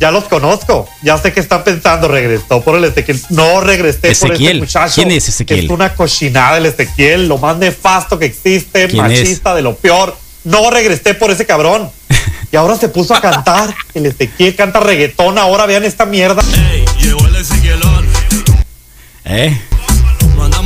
[0.00, 0.88] Ya los conozco.
[1.02, 3.20] Ya sé que están pensando, regresó por el Ezequiel.
[3.28, 4.94] No regresé por este muchacho.
[4.94, 5.66] ¿Quién es Ezequiel?
[5.66, 10.16] Es una cochinada el Ezequiel, lo más nefasto que existe, machista de lo peor.
[10.44, 11.90] No regresé por ese cabrón.
[12.52, 13.72] Y ahora se puso a cantar.
[13.94, 15.38] El Ezequiel canta reggaetón.
[15.38, 16.42] Ahora vean esta mierda.
[16.98, 18.08] Llegó el Ezequielón,
[19.24, 19.56] ¿Eh?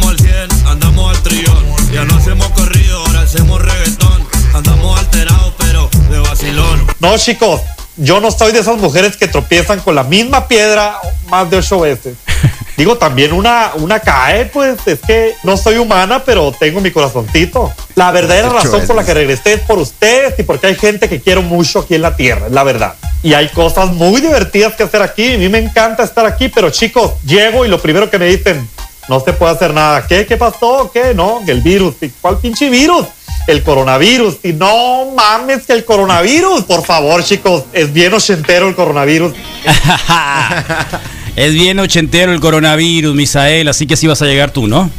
[0.09, 1.65] al 100, andamos al trillón.
[1.93, 4.27] Ya no hacemos corrido, ahora hacemos reggaetón.
[4.55, 6.87] Andamos alterados, pero de vacilón.
[7.01, 7.61] No, chicos,
[7.97, 11.81] yo no soy de esas mujeres que tropiezan con la misma piedra más de ocho
[11.81, 12.17] veces.
[12.77, 17.73] Digo, también una, una cae, pues es que no soy humana, pero tengo mi corazoncito.
[17.95, 21.21] La verdadera razón por la que regresé es por ustedes y porque hay gente que
[21.21, 22.95] quiero mucho aquí en la tierra, es la verdad.
[23.23, 25.35] Y hay cosas muy divertidas que hacer aquí.
[25.35, 28.69] A mí me encanta estar aquí, pero chicos, llego y lo primero que me dicen,
[29.09, 30.07] no se puede hacer nada.
[30.07, 30.27] ¿Qué?
[30.27, 30.91] ¿Qué pasó?
[30.93, 31.15] ¿Qué?
[31.15, 31.95] No, el virus.
[32.01, 33.07] ¿Y ¿Cuál pinche virus?
[33.47, 34.37] El coronavirus.
[34.43, 36.65] Y no mames que el coronavirus.
[36.65, 39.33] Por favor, chicos, es bien ochentero el coronavirus.
[41.37, 44.91] es bien ochentero el coronavirus, Misael, así que así vas a llegar tú, ¿no?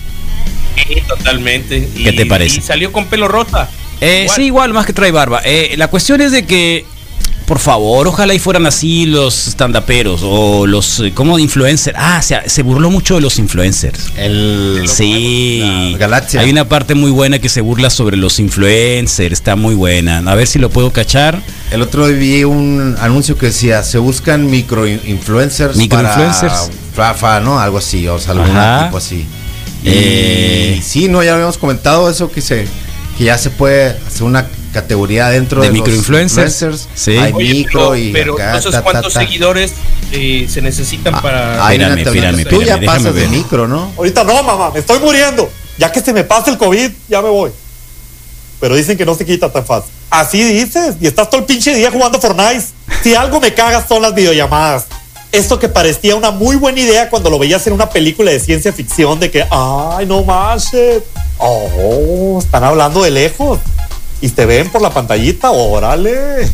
[0.75, 1.89] Sí, totalmente.
[1.95, 2.59] Y- ¿Qué te parece?
[2.59, 3.69] Y salió con pelo rosa.
[4.01, 4.35] Eh, Igual.
[4.35, 5.41] sí, igual, más que trae barba.
[5.45, 6.85] Eh, la cuestión es de que,
[7.45, 11.95] por favor, ojalá y fueran así los standuperos o los, eh, como influencers.
[11.99, 14.11] Ah, se, se burló mucho de los influencers.
[14.17, 14.83] El.
[14.87, 16.41] Sí, La Galaxia.
[16.41, 20.19] Hay una parte muy buena que se burla sobre los influencers, está muy buena.
[20.25, 21.41] A ver si lo puedo cachar.
[21.71, 25.75] El otro día vi un anuncio que decía, se buscan micro-influencers.
[25.77, 26.69] Microinfluencers.
[26.95, 27.59] Para Fafa, ¿no?
[27.59, 29.25] Algo así, o sea, algún tipo así.
[29.83, 30.81] Y Eh.
[30.83, 32.67] sí, no, ya habíamos comentado eso, que se
[33.17, 36.61] que ya se puede hacer una categoría dentro De de, microinfluencers.
[36.61, 36.87] influencers.
[36.93, 37.17] Sí.
[37.17, 39.19] Hay Oye, micro pero, y pero acá, entonces, ta, ta, ¿cuántos ta.
[39.21, 39.71] seguidores
[40.11, 41.73] eh, se necesitan Ah, para...?
[41.73, 43.29] espérame, Tú ya pasas de ver.
[43.29, 43.91] micro, ¿no?
[43.97, 45.49] Ahorita no, mamá, me estoy muriendo.
[45.77, 47.51] Ya que se me pasa el COVID, ya me voy.
[48.59, 49.91] Pero dicen que no se quita tan fácil.
[50.09, 52.63] Así dices, y estás todo el pinche día jugando Fortnite.
[53.03, 54.85] Si algo me cagas son las videollamadas.
[55.31, 58.71] Esto que parecía una muy buena idea cuando lo veías en una película de ciencia
[58.71, 61.03] ficción de que, ay, no manches.
[61.37, 63.59] Oh, están hablando de lejos.
[64.21, 66.49] Y te ven por la pantallita, órale.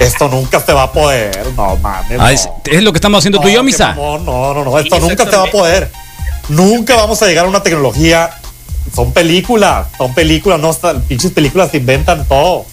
[0.00, 2.18] Esto nunca se va a poder, no mames.
[2.20, 2.72] Ah, no.
[2.72, 3.88] es, lo que estamos haciendo tú y yo, No, Misa.
[3.88, 5.90] mamón, No, no, no, esto Sí, nunca se va a poder.
[6.48, 8.30] Nunca vamos a llegar a una tecnología.
[8.94, 12.64] Son películas, son películas, no, pinches películas se inventan todo.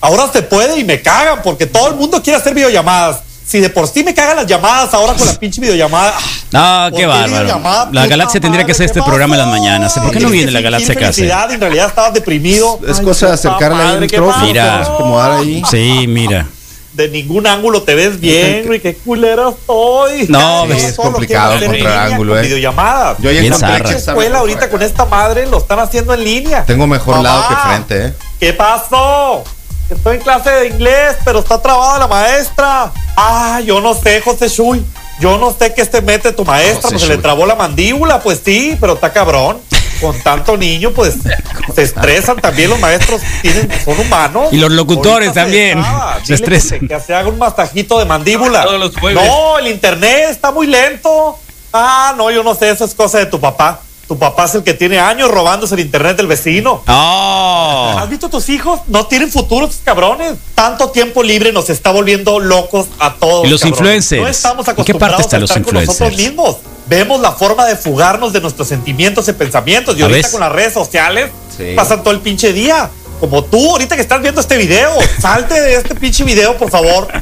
[0.00, 3.22] Ahora se puede y me cagan porque todo el mundo quiere hacer videollamadas.
[3.48, 6.12] Si de por sí me cagan las llamadas, ahora con la pinche videollamada.
[6.52, 7.44] Ah, ¿por qué bárbaro.
[7.44, 7.88] videollamada?
[7.92, 9.98] La galaxia tendría que hacer madre, este ¿qué programa en las mañanas.
[9.98, 11.12] ¿Por qué no viene la galaxia a casa?
[11.14, 12.78] felicidad y en realidad estabas deprimido.
[12.86, 14.46] Es Ay, cosa de acercarle ahí el madre, ¿qué micrófono?
[14.46, 14.82] Mira.
[14.82, 15.62] acomodar ahí.
[15.70, 16.46] Sí, mira.
[16.92, 20.26] de ningún ángulo te ves bien, güey, qué culera estoy.
[20.28, 22.42] No, es complicado en encontrar ángulo, eh.
[22.42, 23.16] Videollamadas.
[23.20, 26.66] Yo ya que la escuela ahorita con esta madre lo están haciendo en línea.
[26.66, 28.14] Tengo mejor Mamá, lado que frente, ¿eh?
[28.38, 29.42] ¿Qué pasó?
[29.90, 32.92] Estoy en clase de inglés, pero está trabada la maestra.
[33.16, 34.84] Ah, yo no sé, José Shui.
[35.20, 38.40] Yo no sé qué se mete tu maestra, pues se le trabó la mandíbula, pues
[38.44, 39.58] sí, pero está cabrón.
[40.00, 41.14] Con tanto niño, pues
[41.74, 44.52] se estresan también los maestros, tienen, son humanos.
[44.52, 45.82] Y los locutores Ahorita también,
[46.24, 46.80] se estresan.
[46.80, 48.62] Que, se- que se haga un masajito de mandíbula.
[48.62, 49.24] Todos los jueves.
[49.26, 51.36] No, el internet está muy lento.
[51.72, 53.80] Ah, no, yo no sé, eso es cosa de tu papá.
[54.08, 56.82] Tu papá es el que tiene años robándose el internet del vecino.
[56.88, 57.94] ¡Oh!
[57.98, 58.80] ¿Has visto tus hijos?
[58.86, 60.32] No tienen futuro, estos cabrones.
[60.54, 63.46] Tanto tiempo libre nos está volviendo locos a todos.
[63.46, 63.78] ¿Y los cabrones.
[64.06, 64.22] influencers?
[64.22, 66.30] No estamos ¿En qué acostumbrados parte están a los estar con nosotros influencers?
[66.30, 66.56] mismos.
[66.86, 69.94] Vemos la forma de fugarnos de nuestros sentimientos y pensamientos.
[69.98, 70.32] Y ¿A ahorita ves?
[70.32, 71.74] con las redes sociales Sí.
[71.76, 72.88] pasan todo el pinche día.
[73.20, 74.90] Como tú, ahorita que estás viendo este video.
[75.20, 77.08] Salte de este pinche video, por favor.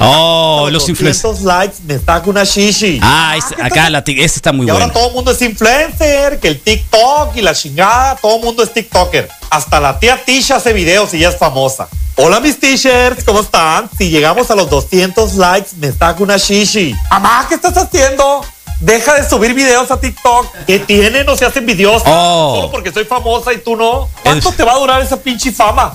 [0.00, 0.68] ¡Oh!
[0.70, 1.44] Los 200 influencers.
[1.44, 2.98] likes me saco una shishi.
[3.02, 4.92] Ah, es- acá la este está muy Y ahora bueno.
[4.98, 8.72] todo el mundo es influencer, que el TikTok y la chingada, todo el mundo es
[8.72, 9.28] TikToker.
[9.50, 11.88] Hasta la tía Tisha hace videos y ya es famosa.
[12.16, 13.88] Hola mis t-shirts, ¿cómo están?
[13.98, 16.94] Si llegamos a los 200 likes, me saco una shishi.
[17.10, 18.44] Mamá, ¿qué estás haciendo?
[18.80, 20.46] Deja de subir videos a TikTok.
[20.66, 21.24] ¿Qué tiene?
[21.24, 22.04] No seas envidiosa.
[22.06, 22.56] Oh.
[22.56, 24.08] Solo porque soy famosa y tú no.
[24.22, 25.94] ¿Cuánto Es- te va a durar esa pinche fama?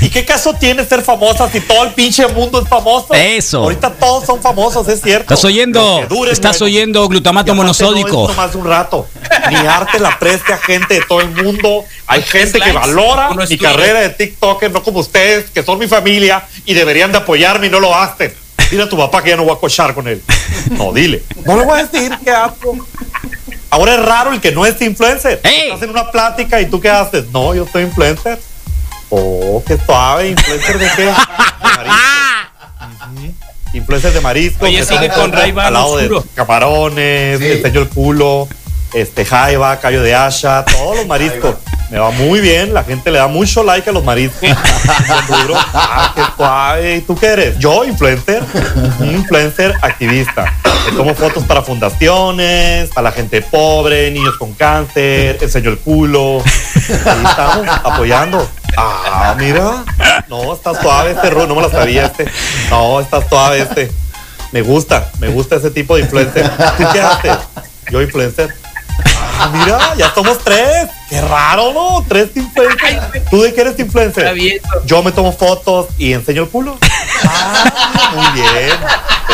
[0.00, 3.12] ¿Y qué caso tiene ser famosa si todo el pinche mundo es famoso?
[3.12, 3.64] Eso.
[3.64, 5.34] Ahorita todos son famosos, es cierto.
[5.34, 6.06] ¿Estás oyendo?
[6.30, 8.22] ¿Estás oyendo glutamato monosódico?
[8.22, 9.06] No nomás un rato.
[9.48, 11.84] Mi arte la preste a gente de todo el mundo.
[12.06, 16.44] Hay gente que valora mi carrera de TikToker, no como ustedes, que son mi familia
[16.64, 18.34] y deberían de apoyarme y no lo hacen.
[18.70, 20.22] Dile a tu papá que ya no voy a cochar con él.
[20.70, 21.22] No, dile.
[21.44, 22.76] No le voy a decir qué hago.
[23.68, 25.40] Ahora es raro el que no es influencer.
[25.44, 25.68] ¡Ey!
[25.68, 27.26] Estás en una plática y tú qué haces.
[27.32, 28.38] No, yo soy influencer.
[29.10, 30.28] Oh, qué suave.
[30.30, 31.02] ¿Influencer de qué?
[31.04, 31.12] De
[31.62, 33.30] marisco.
[33.72, 34.64] Influencer de marisco.
[34.64, 36.20] Oye, que sigue con Ray-Ban Al lado oscuro.
[36.22, 37.46] de camarones, Sí.
[37.52, 38.48] enseño el culo,
[38.92, 41.54] este, jaiba, callo de asha, todos los mariscos.
[41.90, 44.48] Me va muy bien, la gente le da mucho like a los mariscos.
[45.28, 45.54] Rubro.
[45.74, 46.96] Ah, qué suave.
[46.96, 47.58] ¿Y tú qué eres?
[47.58, 48.44] Yo, influencer.
[49.00, 50.44] Un influencer activista.
[50.96, 56.42] Tomo fotos para fundaciones, para la gente pobre, niños con cáncer, enseño el culo.
[57.06, 58.48] Ahí estamos, apoyando.
[58.76, 59.84] Ah, mira.
[60.28, 62.26] No, está suave este no me lo sabía este.
[62.70, 63.90] No, está suave este.
[64.52, 66.48] Me gusta, me gusta ese tipo de influencer.
[66.76, 67.36] ¿Tú qué haces?
[67.90, 68.59] Yo influencer.
[69.42, 70.88] Ah, mira, ya somos tres.
[71.08, 72.04] Qué raro, ¿no?
[72.08, 73.24] Tres influencers.
[73.30, 74.24] ¿Tú de qué eres influencer?
[74.24, 74.58] Está bien.
[74.86, 76.78] Yo me tomo fotos y enseño el culo.
[77.24, 78.70] Ah, muy bien.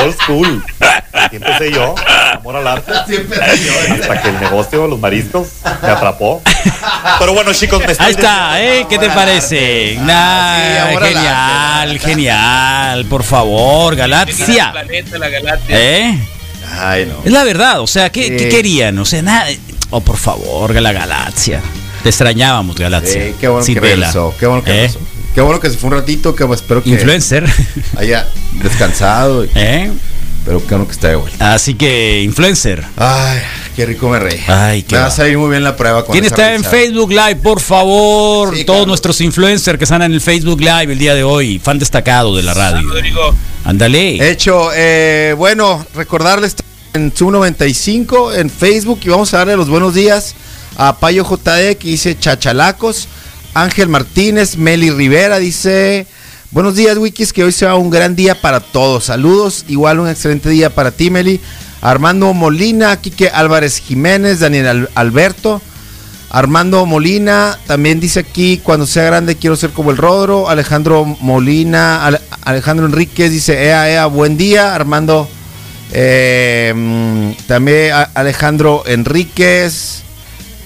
[0.04, 0.64] Old school.
[1.12, 1.94] Así empecé yo.
[2.34, 2.92] Amor al arte.
[2.92, 5.48] Hasta que el negocio de los mariscos
[5.82, 6.42] me atrapó.
[7.18, 8.86] Pero bueno, chicos, me estoy Ahí está, ¿eh?
[8.88, 9.96] ¿Qué te parece?
[10.02, 13.04] Nah, sí, amor al genial, genial.
[13.06, 14.72] Por favor, El Galaxia.
[14.72, 15.76] planeta, la galaxia.
[15.80, 16.18] ¿Eh?
[16.78, 17.22] Ay, no.
[17.24, 18.36] Es la verdad, o sea, ¿qué, Sí.
[18.36, 18.98] qué querían?
[18.98, 19.46] O sea, nada.
[19.90, 21.60] Oh, por favor, la Galaxia.
[22.02, 23.26] Te extrañábamos, Galaxia.
[23.28, 24.06] Sí, qué bueno Sin que vela.
[24.06, 24.34] regresó.
[24.38, 24.74] Qué bueno que ¿Eh?
[24.74, 24.98] regresó.
[25.34, 27.44] Qué bueno que se fue un ratito, que espero que Influencer.
[27.96, 28.26] haya
[28.62, 29.44] descansado.
[29.44, 29.90] y- ¿Eh?
[30.44, 31.54] Pero qué bueno que está de vuelta.
[31.54, 32.84] Así que, influencer.
[32.96, 33.40] Ay,
[33.74, 34.40] qué rico me reí.
[34.46, 36.62] Ay, qué me va a salir muy bien la prueba con ¿Quién esa está en.
[36.62, 37.36] Facebook Live?
[37.36, 41.24] Por favor, Sí, todos nuestros influencers que están en el Facebook Live el día de
[41.24, 42.88] hoy, fan destacado de la radio.
[42.88, 44.30] Rodrigo, Ándale.
[44.30, 46.54] Hecho, eh, bueno, recordarles
[46.96, 50.34] en su 95 en Facebook y vamos a darle los buenos días
[50.76, 53.06] a Payo JD que dice Chachalacos,
[53.54, 56.06] Ángel Martínez, Meli Rivera dice
[56.52, 59.04] Buenos días, Wikis, que hoy sea un gran día para todos.
[59.04, 61.40] Saludos, igual un excelente día para ti, Meli.
[61.82, 65.60] Armando Molina, Quique Álvarez Jiménez, Daniel Al- Alberto,
[66.30, 70.48] Armando Molina, también dice aquí, cuando sea grande quiero ser como el Rodro.
[70.48, 74.74] Alejandro Molina, Ale- Alejandro Enríquez dice, ea, ea, buen día.
[74.74, 75.28] Armando,
[75.92, 80.02] eh, también Alejandro Enríquez,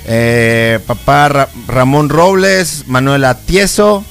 [0.06, 4.04] eh, papá Ra- Ramón Robles, Manuel Atieso,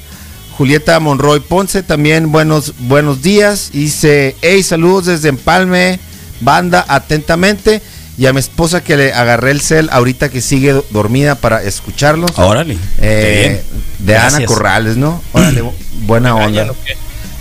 [0.57, 3.69] Julieta Monroy Ponce, también buenos, buenos días.
[3.73, 5.99] Dice, hey, saludos desde Empalme,
[6.41, 7.81] banda, atentamente.
[8.17, 11.63] Y a mi esposa que le agarré el cel ahorita que sigue do- dormida para
[11.63, 12.31] escucharlos.
[12.37, 12.77] Órale.
[12.99, 13.63] Eh,
[13.99, 14.45] de Ana.
[14.45, 15.21] Corrales, ¿no?
[15.31, 16.67] Órale, bu- buena onda.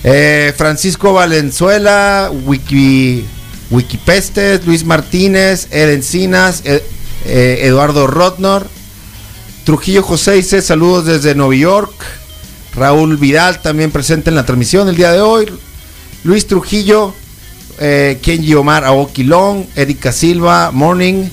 [0.04, 3.24] Eh, Francisco Valenzuela, Wiki,
[3.70, 6.82] Wikipestes, Luis Martínez, Ed Encinas, Ed-
[7.26, 8.66] eh, Eduardo Rotnor,
[9.64, 11.92] Trujillo José dice saludos desde Nueva York,
[12.74, 15.46] Raúl Vidal también presente en la transmisión el día de hoy,
[16.24, 17.12] Luis Trujillo,
[17.78, 21.28] eh, Kenji Omar Aoki Long, Erika Silva, Morning,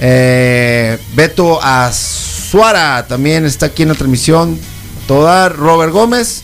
[0.00, 4.58] eh, Beto Azuara también está aquí en la transmisión,
[5.06, 6.42] toda Robert Gómez,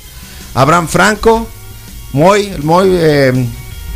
[0.55, 1.49] Abraham Franco,
[2.13, 3.47] Moy, el Moy eh,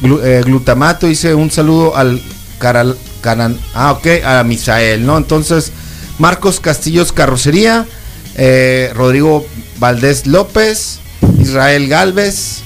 [0.03, 2.21] glu- eh, glutamato dice un saludo al
[2.59, 5.17] Caral, Caran- ah ok, a Misael, ¿no?
[5.17, 5.73] Entonces,
[6.19, 7.87] Marcos Castillos Carrocería,
[8.37, 9.47] eh, Rodrigo
[9.79, 10.99] Valdés López,
[11.41, 12.61] Israel Galvez,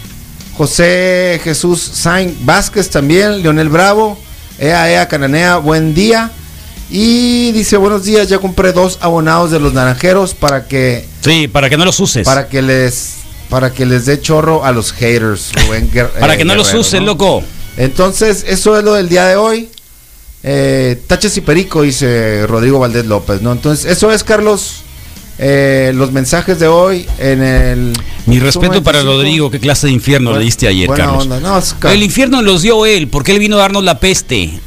[0.57, 4.19] José Jesús Sain Vázquez también, Leonel Bravo,
[4.59, 6.31] Ea Ea Cananea, buen día.
[6.91, 11.71] Y dice, buenos días, ya compré dos abonados de los naranjeros para que Sí, para
[11.71, 12.27] que no los uses.
[12.27, 13.15] para que les
[13.53, 15.53] para que les dé chorro a los haters.
[15.67, 17.13] Rubén Guer- Para eh, que no los usen, ¿no?
[17.13, 17.45] loco.
[17.77, 19.69] Entonces, eso es lo del día de hoy.
[20.43, 23.53] Eh, Tachas y Perico, dice Rodrigo Valdés López, ¿no?
[23.53, 24.77] Entonces, eso es, Carlos.
[25.39, 27.93] eh, los mensajes de hoy en el.
[28.25, 29.13] Mi respeto para 95.
[29.13, 31.25] Rodrigo, qué clase de infierno le diste ayer, Carlos.
[31.25, 31.39] onda.
[31.39, 31.61] No,
[31.91, 34.59] El infierno los dio él, porque él vino a darnos la peste.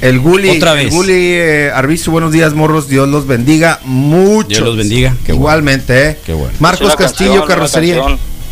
[0.00, 0.90] El Guli, Otra el.
[0.90, 2.88] Guli eh, Arbizu, buenos días, morros.
[2.88, 4.48] Dios los bendiga mucho.
[4.48, 5.10] Dios los bendiga.
[5.24, 5.40] Qué bueno.
[5.40, 6.18] Igualmente, ¿eh?
[6.24, 6.52] Qué bueno.
[6.60, 8.00] Marcos Castillo, Carrocería.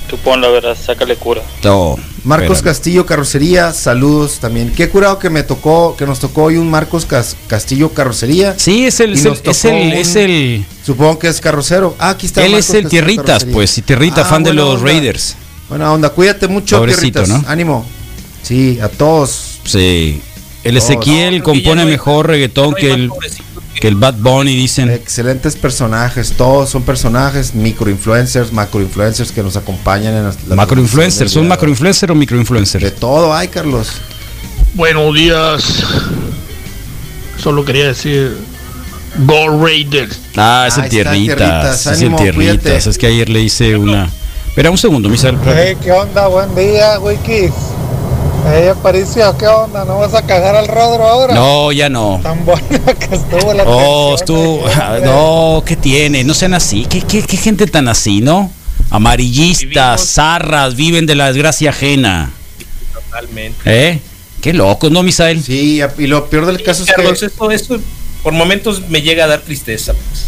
[0.08, 1.42] Tú ponla, verás, sácale cura.
[1.64, 2.64] Oh, Marcos espérame.
[2.74, 4.72] Castillo Carrocería, saludos también.
[4.72, 8.54] Qué curado que me tocó, que nos tocó hoy un Marcos Cas- Castillo Carrocería.
[8.56, 11.96] Sí, es el, es el, es el, un- es el- Supongo que es carrocero.
[11.98, 12.44] Ah, aquí está.
[12.44, 13.54] él Marcos es el Castillo Tierritas, Carrocería.
[13.54, 14.84] pues, y Tierrita, Ah, fan de los onda.
[14.92, 15.36] Raiders.
[15.68, 17.28] Buena onda, cuídate mucho, Pobrecito, Tierritas.
[17.28, 17.48] ¿no?
[17.48, 17.84] Ánimo.
[18.44, 19.58] Sí, a todos.
[19.64, 20.20] Sí.
[20.68, 23.10] El Ezequiel no, compone no mejor reggaetón que el.
[23.80, 24.90] que el Bad Bunny dicen.
[24.90, 31.46] Excelentes personajes, todos son personajes, microinfluencers, macroinfluencers que nos acompañan en las, las Macroinfluencers, ¿son
[31.48, 32.20] transmisiones del macroinfluencer o día.
[32.20, 32.82] microinfluencer?
[32.82, 33.92] De todo hay, Carlos.
[34.74, 35.84] Buenos días.
[37.38, 38.36] Solo quería decir
[39.26, 40.18] Go Raiders.
[40.36, 41.36] Ah, es Ah, el tiernitas.
[41.36, 42.86] Tiernitas, Es el tiernitas.
[42.86, 44.10] Es que ayer le hice una.
[44.48, 45.36] Espera un segundo, Misael.
[45.44, 46.26] Hey, ¿qué onda?
[46.28, 47.52] Buen día, Wikis.
[48.48, 49.84] Hey, Aparicio, ¿qué onda?
[49.84, 51.34] ¿No vas a cagar al Rodro ahora?
[51.34, 52.20] No, ya no.
[52.22, 52.62] Tan buena
[52.98, 54.64] que estuvo la Oh, estuvo.
[54.64, 55.00] hombre.
[55.04, 56.22] No, ¿qué tiene?
[56.22, 56.86] No sean así.
[56.88, 58.52] ¿Qué, qué, qué gente tan así, no?
[58.90, 62.30] Amarillistas, zarras, viven de la desgracia ajena.
[62.92, 63.58] Totalmente.
[63.64, 64.00] ¿Eh?
[64.40, 65.42] Qué loco, ¿no, Misael?
[65.42, 67.80] Sí, y lo peor del caso es Carlos, que esto, esto
[68.22, 69.92] por momentos me llega a dar tristeza.
[69.92, 70.26] Pues.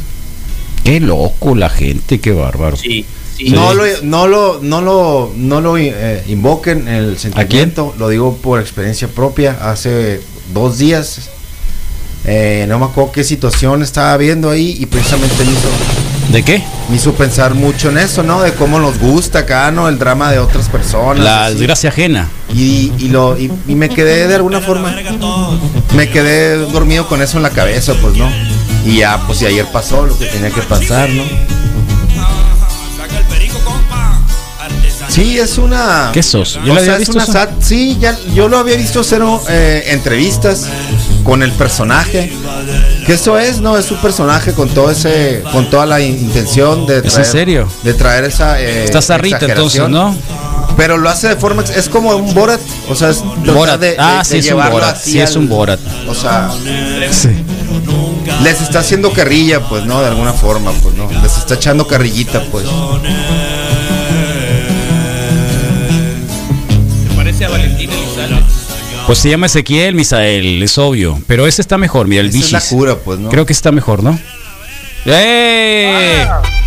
[0.83, 2.77] Qué loco la gente, qué bárbaro.
[2.77, 3.05] Sí,
[3.39, 3.51] sí.
[3.51, 8.61] no lo no lo no lo no lo eh, invoquen el sentimiento, lo digo por
[8.61, 9.57] experiencia propia.
[9.63, 10.21] Hace
[10.53, 11.31] dos días
[12.25, 15.69] eh, no me acuerdo qué situación estaba viendo ahí y precisamente me hizo
[16.33, 16.63] ¿De qué?
[16.91, 18.43] me hizo pensar mucho en eso, ¿no?
[18.43, 19.89] De cómo nos gusta acá, ¿no?
[19.89, 21.25] El drama de otras personas.
[21.25, 21.55] La así.
[21.55, 22.29] desgracia ajena.
[22.55, 24.95] Y, y lo y, y me quedé de alguna forma
[25.95, 28.31] me quedé dormido con eso en la cabeza pues no
[28.85, 31.23] y ya pues y ayer pasó lo que tenía que pasar no
[35.09, 36.55] sí es una ¿Qué sos?
[36.55, 37.33] ¿Yo lo había sea, es visto una eso?
[37.33, 40.67] sat- sí ya yo lo había visto hacer eh, entrevistas
[41.25, 42.33] con el personaje
[43.07, 46.87] que eso es no es un personaje con todo ese con toda la in- intención
[46.87, 47.69] de ¿Es en serio?
[47.83, 49.89] de traer esa eh, Está zarrita entonces.
[49.89, 50.17] ¿no?
[50.77, 53.81] pero lo hace de forma es como un Borat o sea es Borat.
[53.81, 54.97] de- de- ah, de sí, es un Borat.
[55.03, 55.81] Sí, es un Borat.
[56.09, 56.51] o sea
[57.11, 57.31] Sí.
[58.45, 62.45] les está haciendo carrilla pues no de alguna forma pues no les está echando carrillita
[62.53, 62.65] pues
[67.39, 68.43] ¿Te parece a Valentín Elizalde?
[69.07, 71.21] Pues se llama Ezequiel, Misael, es obvio.
[71.29, 72.71] Pero ese está mejor, mira, el Esa es la Bichis.
[72.71, 74.19] cura pues no Creo que está mejor, ¿no?
[75.07, 76.27] ¡Eh!
[76.27, 76.58] Sequielote.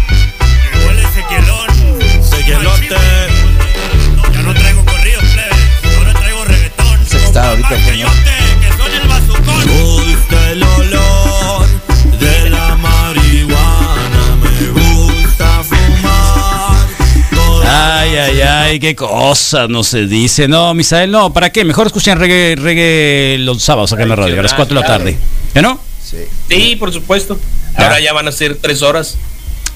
[18.81, 20.49] Qué cosas no se dice.
[20.49, 21.63] No, Misael, no, ¿para qué?
[21.63, 24.85] Mejor escuchen reggae, reggae los sábados acá en la radio, a las 4 de la
[24.85, 25.17] tarde.
[25.55, 25.79] ¿Ya no?
[26.03, 26.17] sí
[26.49, 27.39] Sí, por supuesto.
[27.75, 29.17] Ahora ya van a ser tres horas.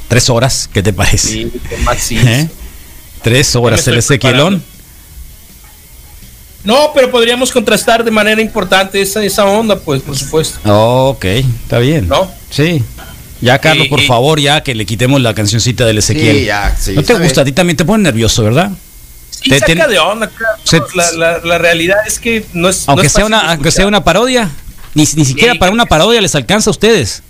[0.09, 1.29] Tres horas, ¿qué te parece?
[1.29, 1.51] Sí,
[1.83, 2.17] más sí.
[2.17, 2.49] ¿Eh?
[3.21, 4.61] Tres horas el Ezequielón.
[6.63, 10.59] No, pero podríamos contrastar de manera importante esa, esa onda, pues, por supuesto.
[11.09, 12.07] Ok, está bien.
[12.07, 12.29] ¿No?
[12.49, 12.83] Sí.
[13.41, 16.37] Ya, Carlos, por favor, ya que le quitemos la cancioncita del Ezequiel.
[16.39, 17.41] Sí, ya, sí, ¿No te gusta?
[17.41, 18.71] A ti también te pone nervioso, ¿verdad?
[19.45, 20.57] Sí, Te- saca te- de onda, claro.
[20.63, 22.83] Se- la, la- la realidad es que no es.
[22.89, 24.49] Aunque no es sea una, aunque sea una parodia,
[24.95, 25.59] ni, ni siquiera Sí.
[25.59, 27.21] para una parodia les alcanza a ustedes.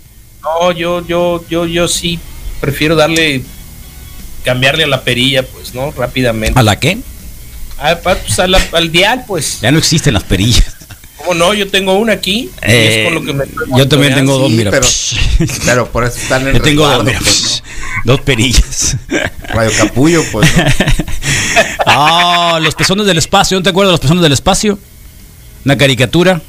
[0.42, 2.18] No, yo, yo, yo, yo sí
[2.60, 3.42] prefiero darle.
[4.44, 5.90] Cambiarle a la perilla, pues, ¿no?
[5.90, 6.58] Rápidamente.
[6.58, 6.98] ¿A la qué?
[7.78, 9.60] Ah, pa- pues, a la- al dial, pues.
[9.60, 10.75] Ya no existen las perillas.
[11.16, 11.54] ¿Cómo no?
[11.54, 12.50] Yo tengo una aquí.
[12.50, 14.70] y Eh, es con lo que me estoy yo también tengo dos, mira.
[14.70, 14.86] pero,
[15.64, 17.62] pero por eso están en Yo tengo dos, mira, pues,
[18.04, 18.96] dos perillas.
[19.48, 20.64] Radio Capullo pues ¿no?
[21.86, 24.78] Ah, los pezones del espacio, ¿no te acuerdas de los pezones del espacio?
[25.64, 26.40] Una caricatura.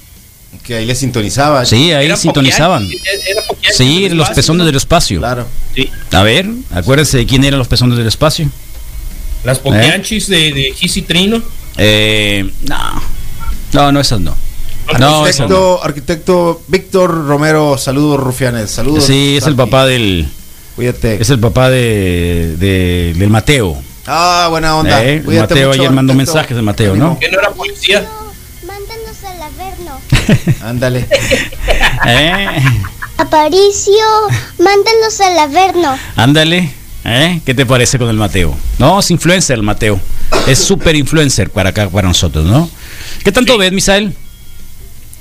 [0.63, 2.83] que ahí le sintonizaba Sí, ahí Era sintonizaban.
[3.27, 3.41] Era
[3.71, 4.65] Sí, los espacio, pezones ¿no?
[4.65, 5.19] del espacio.
[5.19, 5.89] claro Sí.
[6.11, 8.49] A ver, acuérdense de quién eran los pezones del espacio.
[9.43, 11.41] Las Poquianchis de, de Gis y Trino.
[11.77, 13.01] Eh, no,
[13.73, 14.35] no, no, esas no.
[14.99, 15.23] No, no.
[15.25, 20.27] arquitecto, arquitecto Víctor Romero saludos rufianes saludos Sí, es el papá del.
[20.75, 23.77] cuídate Es el papá de, de- del Mateo.
[24.05, 27.19] ah buena onda Eh, Cuídate Mateo mucho, ayer mandó mensajes de Mateo, ¿no?
[27.19, 28.07] Que no era policía.
[28.65, 29.99] Mándanos al Averno.
[30.65, 31.07] ándale
[32.07, 32.47] Eh,
[33.17, 33.93] Aparicio,
[34.59, 35.97] mándanos al Averno.
[36.15, 36.71] ándale.
[37.03, 37.41] ¿eh?
[37.45, 38.55] ¿Qué te parece con el Mateo?
[38.79, 39.99] No, es influencer el Mateo.
[40.45, 42.69] Es súper influencer para acá, para nosotros, ¿no?
[43.23, 44.13] ¿Qué tanto ves, Misael?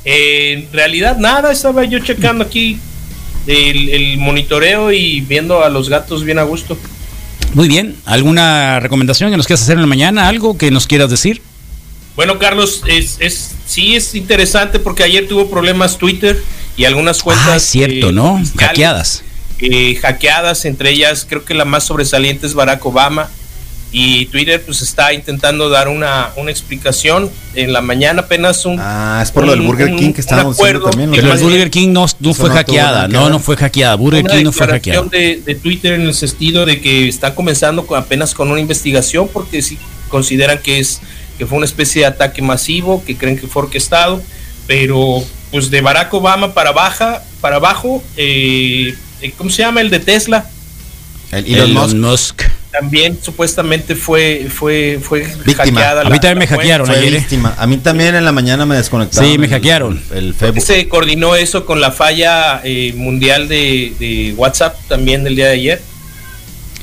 [0.09, 1.51] En realidad, nada.
[1.53, 2.79] Estaba yo checando aquí
[3.49, 6.79] el, el monitoreo y viendo a los gatos bien a gusto.
[7.55, 7.97] Muy bien.
[8.07, 10.29] ¿Alguna recomendación que nos quieras hacer en la mañana?
[10.29, 11.43] ¿Algo que nos quieras decir?
[12.15, 16.41] Bueno, Carlos, es, es, sí es interesante porque ayer tuvo problemas Twitter
[16.77, 17.49] y algunas cuentas.
[17.49, 18.41] Ah, es cierto, eh, ¿no?
[18.59, 19.23] Hackeadas.
[19.59, 23.29] eh, hackeadas, entre ellas creo que la más sobresaliente es Barack Obama.
[23.99, 27.31] Y Twitter pues está intentando dar una, una explicación.
[27.55, 28.77] En la mañana apenas un...
[28.79, 31.11] ah es por lo del un- Burger un- King que un estábamos diciendo también.
[31.13, 33.09] Pero el Burger King no, no fue no hackeada.
[33.09, 33.95] No, no fue hackeada.
[33.95, 35.03] Burger una King no fue hackeada.
[35.11, 39.29] de, de Twitter en el sentido de que están comenzando con- apenas con una investigación
[39.33, 39.79] porque sí
[40.11, 41.01] consideran que es
[41.39, 44.23] que fue una especie de ataque masivo, que creen que fue orquestado,
[44.67, 49.81] pero pues de Barack Obama para baja, para abajo, eh, eh, ¿cómo se llama?
[49.81, 50.47] El de Tesla.
[51.33, 51.97] El Elon, Elon Musk.
[51.97, 52.43] Musk.
[52.79, 55.57] También supuestamente fue, fue, fue Víctima.
[55.81, 56.03] hackeada.
[56.03, 57.15] A mí también me hackearon Fue ayer.
[57.15, 57.19] ¿eh?
[57.19, 57.55] víctima.
[57.59, 59.31] A mí también en la mañana me desconectaron.
[59.31, 60.03] Sí, me el- hackearon.
[60.15, 60.63] El Facebook.
[60.63, 65.53] Se coordinó eso con la falla eh, mundial de, de WhatsApp también del día de
[65.53, 65.83] ayer.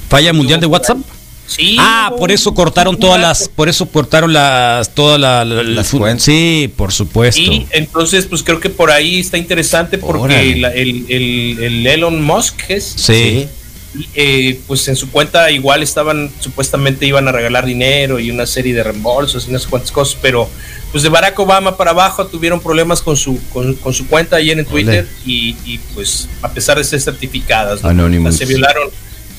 [0.09, 0.97] ¿Falla mundial de WhatsApp?
[1.45, 1.75] Sí.
[1.79, 5.99] Ah, por eso cortaron todas las, por eso cortaron las, todas la- la- Las fu-
[5.99, 6.23] cuentas.
[6.23, 7.39] Sí, por supuesto.
[7.41, 12.21] Y entonces, pues creo que por ahí está interesante porque la- el, el- el Elon
[12.23, 13.47] Musk es, Sí.
[14.15, 18.73] Eh, pues en su cuenta igual estaban, supuestamente iban a regalar dinero y una serie
[18.73, 20.49] de reembolsos y unas cuantas cosas, pero
[20.91, 24.57] pues de Barack Obama para abajo tuvieron problemas con su, con, con su cuenta ayer
[24.59, 28.31] en Twitter y, y, pues a pesar de ser certificadas, ¿no?
[28.31, 28.89] Se violaron,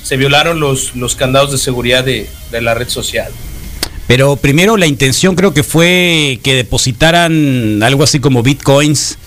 [0.03, 3.33] se violaron los, los candados de seguridad de, de la red social.
[4.07, 9.19] Pero primero la intención creo que fue que depositaran algo así como bitcoins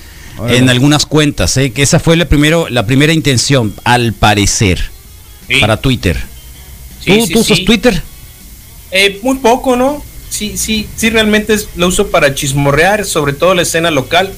[0.49, 1.71] en algunas cuentas, ¿eh?
[1.71, 4.91] que esa fue la primero, la primera intención, al parecer,
[5.47, 5.59] Sí.
[5.59, 6.17] para Twitter.
[7.03, 7.65] Sí, ¿Tú, sí, tú usas sí.
[7.65, 8.01] Twitter?
[8.91, 10.03] Eh, muy poco, ¿no?
[10.29, 14.33] Sí, sí, sí, realmente es- lo uso para chismorrear, sobre todo la escena local.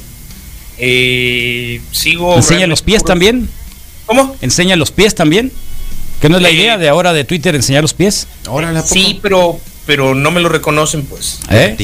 [0.77, 2.35] Eh, sigo.
[2.35, 3.49] ¿Enseña los pies también?
[4.05, 4.35] ¿Cómo?
[4.41, 5.51] ¿Enseña los pies también?
[6.21, 8.27] ¿Que no es la Eh, idea de ahora de Twitter enseñar los pies?
[8.85, 11.39] Sí, pero, pero no me lo reconocen, pues.
[11.49, 11.75] ¿Eh?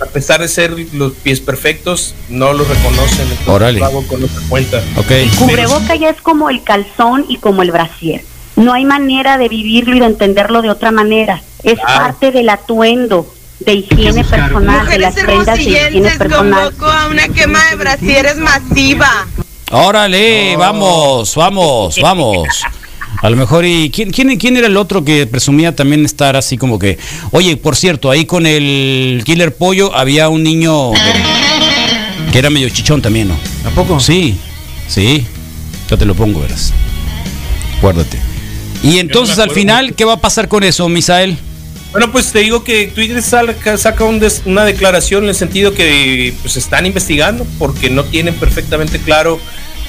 [0.00, 3.26] A pesar de ser los pies perfectos, no los reconocen.
[3.46, 3.78] Órale.
[3.78, 4.82] Lo hago con otra cuenta.
[4.96, 5.10] Ok.
[5.10, 8.22] El cubreboca ya es como el calzón y como el brasier.
[8.56, 11.42] No hay manera de vivirlo y de entenderlo de otra manera.
[11.62, 12.04] Es Claro.
[12.04, 16.64] parte del atuendo de higiene personal, de las Mujeres prendas de higiene personal.
[16.72, 19.26] convoco a una quema de brasieres masiva.
[19.72, 22.48] Órale, vamos, vamos, vamos.
[23.22, 26.56] A lo mejor, ¿y quién, quién, quién era el otro que presumía también estar así
[26.58, 26.98] como que...
[27.32, 32.68] Oye, por cierto, ahí con el Killer Pollo había un niño que, que era medio
[32.68, 33.34] chichón también, ¿no?
[33.68, 33.98] ¿A poco?
[34.00, 34.38] Sí,
[34.86, 35.26] sí.
[35.90, 36.72] Yo te lo pongo, verás.
[37.78, 38.18] Acuérdate.
[38.82, 41.36] Y entonces al final, ¿qué va a pasar con eso, Misael?
[41.92, 45.72] Bueno, pues te digo que Twitter saca, saca un des- una declaración en el sentido
[45.72, 49.40] que pues están investigando porque no tienen perfectamente claro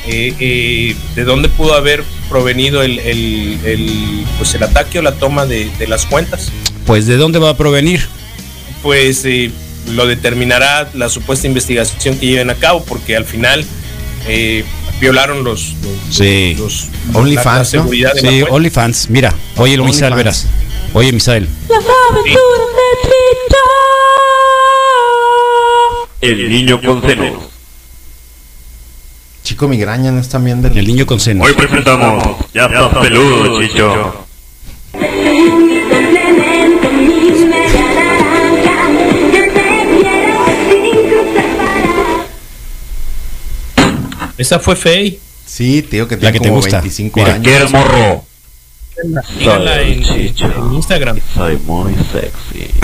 [0.08, 5.14] eh, eh, de dónde pudo haber provenido el, el- el, pues el ataque o la
[5.14, 6.50] toma de, de las cuentas.
[6.86, 8.08] Pues de dónde va a provenir.
[8.82, 9.52] Pues eh,
[9.90, 13.66] lo determinará la supuesta investigación que lleven a cabo porque al final
[14.28, 14.64] eh,
[15.00, 16.56] violaron los, los, Sí.
[16.58, 17.92] los- OnlyFans, la- la ¿no?
[17.94, 18.44] la Sí.
[18.50, 19.10] OnlyFans.
[19.10, 20.48] Mira, oye, lo Misael, verás.
[20.94, 21.48] Oye, Misael.
[26.22, 27.44] El niño con senos.
[29.44, 31.44] Chico migraña, no están viendo El niño con seno.
[31.44, 34.26] Hoy presentamos Ya estás peludo, chicho.
[44.38, 45.20] Esa fue Fey.
[45.46, 46.78] Sí, tío, que La tiene que te gusta.
[46.82, 47.48] 25 Mira, años.
[47.48, 48.24] ¿Quieres morro?
[49.38, 51.20] Síganla en, en- en Instagram.
[51.36, 52.70] Soy muy sexy.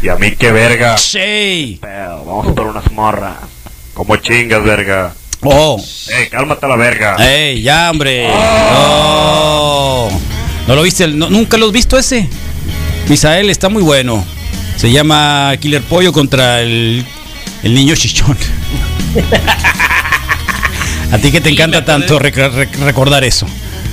[0.00, 0.96] Y a mí qué verga.
[0.96, 1.78] Sí.
[1.82, 3.34] Pero vamos por unas morras.
[3.94, 5.12] Como chingas, verga.
[5.42, 5.82] Oh.
[6.16, 7.16] Ey, cálmate a la verga.
[7.18, 8.28] ¡Ey, ya, hombre!
[8.28, 10.08] No.
[10.68, 11.08] ¿No lo viste?
[11.08, 12.28] No, ¿Nunca lo has visto ese?
[13.08, 14.24] Misael está muy bueno.
[14.76, 17.04] Se llama Killer Pollo contra el,
[17.64, 18.36] el niño chichón.
[21.12, 23.46] A ti que te Sí, encanta tanto rec- rec- recordar eso.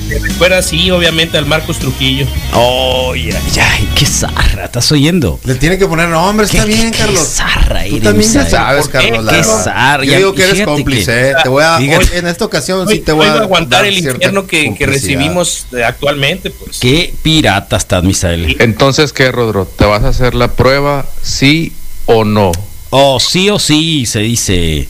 [0.09, 2.27] Me recuerda, sí, obviamente, al Marcos Trujillo.
[2.53, 5.39] Oh, ya, ya, qué zarra, ¿estás oyendo?
[5.45, 7.25] Le tiene que poner nombre, está Qué- bien, qué Carlos.
[7.27, 9.09] zarra Tú también ya sabes, ¿Por qué?
[9.11, 9.33] Carlos.
[9.33, 11.33] Qué zarra, Yo digo que eres cómplice, que- ¿eh?
[11.41, 13.85] Te voy a, hoy, en esta ocasión Hoy, sí te voy hoy a a aguantar
[13.85, 16.77] el infierno que, que recibimos eh, actualmente, pues.
[16.79, 18.57] Qué pirata estás, Misael.
[18.59, 19.65] Entonces, ¿qué, Rodro?
[19.65, 21.73] ¿Te vas a hacer la prueba, sí
[22.05, 22.51] o no?
[22.91, 24.87] Oh, sí o sí, se dice.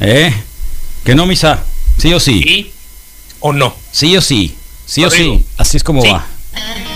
[0.00, 0.34] ¿Eh?
[1.04, 1.64] Que no, Misa.
[1.98, 2.42] Sí o sí.
[2.42, 2.72] ¿Sí
[3.40, 3.74] o no?
[3.90, 4.54] Sí o sí.
[4.86, 5.44] Sí o sí.
[5.58, 6.08] Así es como Sí.
[6.08, 6.26] va.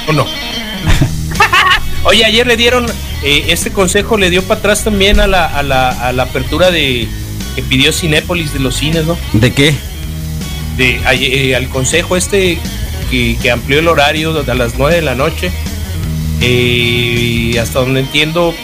[0.09, 0.26] ¿O no?
[2.04, 2.86] Oye, ayer le dieron,
[3.22, 6.70] eh, este consejo le dio para atrás también a la, a la, a la apertura
[6.70, 7.09] de
[7.57, 9.18] que pidió Cinépolis de los cines, ¿no?
[9.32, 9.74] ¿De qué?
[10.76, 12.59] De, ayer, eh, al consejo este
[13.11, 15.50] que, que amplió el horario a las 9 de la noche.
[16.42, 18.54] Eh, hasta donde entiendo,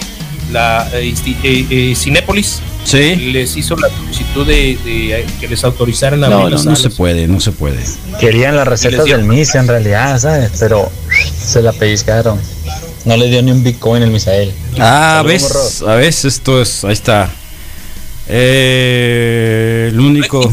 [0.52, 3.14] la eh, eh, Cinépolis Sí.
[3.16, 6.64] les hizo la solicitud de, de, eh, que les autorizaran a No, abrir no, las
[6.66, 6.92] no salas.
[6.92, 7.78] se puede, no se puede.
[8.20, 10.50] Querían las recetas del MIS en realidad, ¿sabes?
[10.58, 10.90] Pero
[11.40, 12.40] se la pellizcaron.
[13.04, 14.52] No le dio ni un Bitcoin el Misael.
[14.78, 17.30] Ah, ves, a ver, esto es, ahí está.
[18.28, 20.52] Eh, el único.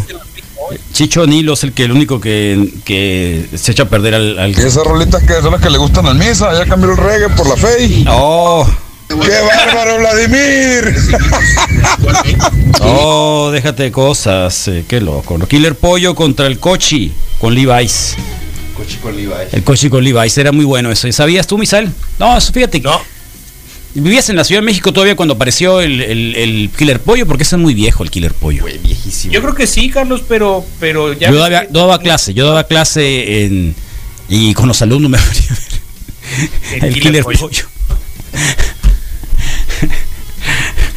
[0.94, 4.38] Chicho Nilo es el que el único que, que se echa a perder al.
[4.38, 6.98] al- Y esas rolitas que son las que le gustan al misa, ya cambió el
[6.98, 8.06] reggae por la fe.
[8.10, 8.68] Oh,
[9.10, 10.96] ¡Qué bárbaro, Vladimir!
[12.82, 14.68] Oh, déjate de cosas.
[14.68, 15.38] eh, qué loco.
[15.38, 15.48] ¿no?
[15.48, 18.16] Killer Pollo contra el Cochi con Levi's.
[18.78, 19.54] Cochi con Levi's.
[19.54, 21.08] El Cochi con Levi's era muy bueno eso.
[21.08, 21.92] ¿Y ¿Sabías tú, Misal?
[22.20, 22.80] No, eso fíjate.
[22.82, 23.02] No.
[23.96, 27.42] Vivías en la Ciudad de México todavía cuando apareció el, el- el Killer Pollo, porque
[27.44, 28.64] ese es muy viejo el Killer Pollo.
[28.84, 29.34] viejísimo.
[29.34, 31.32] Yo creo que sí, Carlos, pero, pero ya.
[31.32, 33.76] Yo daba, yo daba clase, yo daba clase en,
[34.30, 36.84] y con los alumnos me venía a ver.
[36.86, 37.50] El, Killer, Pollo.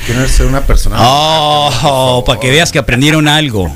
[0.06, 0.96] Quiero ser una persona.
[1.00, 3.74] Oh, para que veas que aprendieron algo.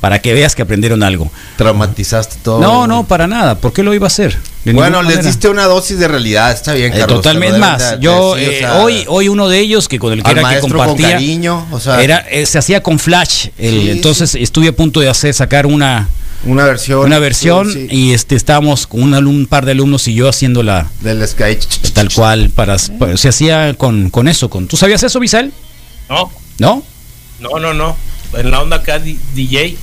[0.00, 1.30] Para que veas que aprendieron algo.
[1.56, 2.60] Traumatizaste todo.
[2.60, 3.56] No, no, para nada.
[3.56, 4.36] ¿Por qué lo iba a hacer?
[4.64, 5.22] De Bueno, les manera.
[5.30, 7.18] diste una dosis de realidad, está bien, Eh, Carlos.
[7.22, 8.00] totalmente te lo más.
[8.00, 10.30] Yo de- sí, o eh, sea, hoy hoy uno de ellos que con el que
[10.30, 13.48] era que maestro con compartía cariño, o sea- era eh, se hacía con flash.
[13.58, 16.08] el- Sí, entonces estuve a punto de hacer sacar una
[16.44, 20.06] una versión una versión sí, y este estábamos con un, alum- un par de alumnos
[20.08, 24.48] y yo haciéndola del sketch tal cual para, para- se hacía con, con eso.
[24.50, 25.52] Con ¿Tú sabías eso, Visal?
[26.08, 26.82] No, ¿No?
[27.40, 27.96] no, no, no.
[28.34, 29.76] En la onda acá, DJ.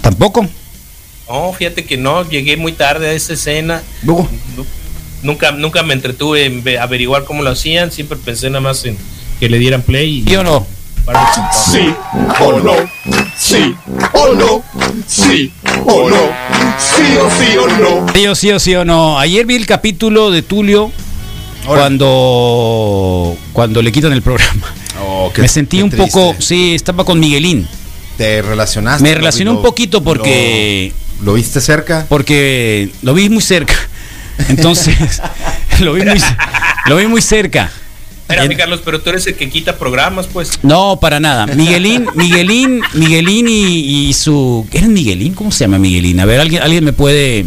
[0.00, 0.46] Tampoco.
[1.28, 3.82] No, fíjate que no, llegué muy tarde a esa escena.
[4.02, 4.28] Nu-
[5.22, 8.96] Nunca, nunca me entretuve en ve- averiguar cómo lo hacían, siempre pensé nada más en
[9.38, 10.18] que le dieran play.
[10.18, 10.66] Y, ¿Sí o no?
[11.52, 11.92] Sí
[12.40, 12.74] o no,
[13.36, 13.74] sí
[14.12, 14.62] o no,
[15.08, 15.52] sí
[15.84, 16.16] o no,
[16.78, 18.06] sí o sí o no.
[18.14, 19.18] Sí o sí o sí o no.
[19.18, 20.92] Ayer vi el capítulo de Tulio
[21.66, 24.72] cuando cuando le quitan el programa.
[25.04, 26.08] Oh, qué- Me sentí qué un triste.
[26.10, 27.66] poco, sí, estaba con Miguelín.
[28.16, 29.02] ¿Te relacionaste?
[29.02, 30.92] Me ¿Lo- relacioné lo- un poquito porque
[31.22, 32.06] ¿Lo, viste cerca?
[32.08, 33.74] porque lo vi muy cerca.
[34.48, 35.20] Entonces,
[35.80, 36.20] lo vi muy
[36.86, 37.70] lo vi muy cerca.
[38.32, 40.58] Espérame, Carlos, pero tú eres el que quita programas, pues.
[40.62, 41.46] No, para nada.
[41.46, 44.66] Miguelín, Miguelín, Miguelín y, y su.
[44.72, 45.34] ¿Era Miguelín?
[45.34, 46.20] ¿Cómo se llama Miguelín?
[46.20, 47.46] A ver, alguien, alguien me puede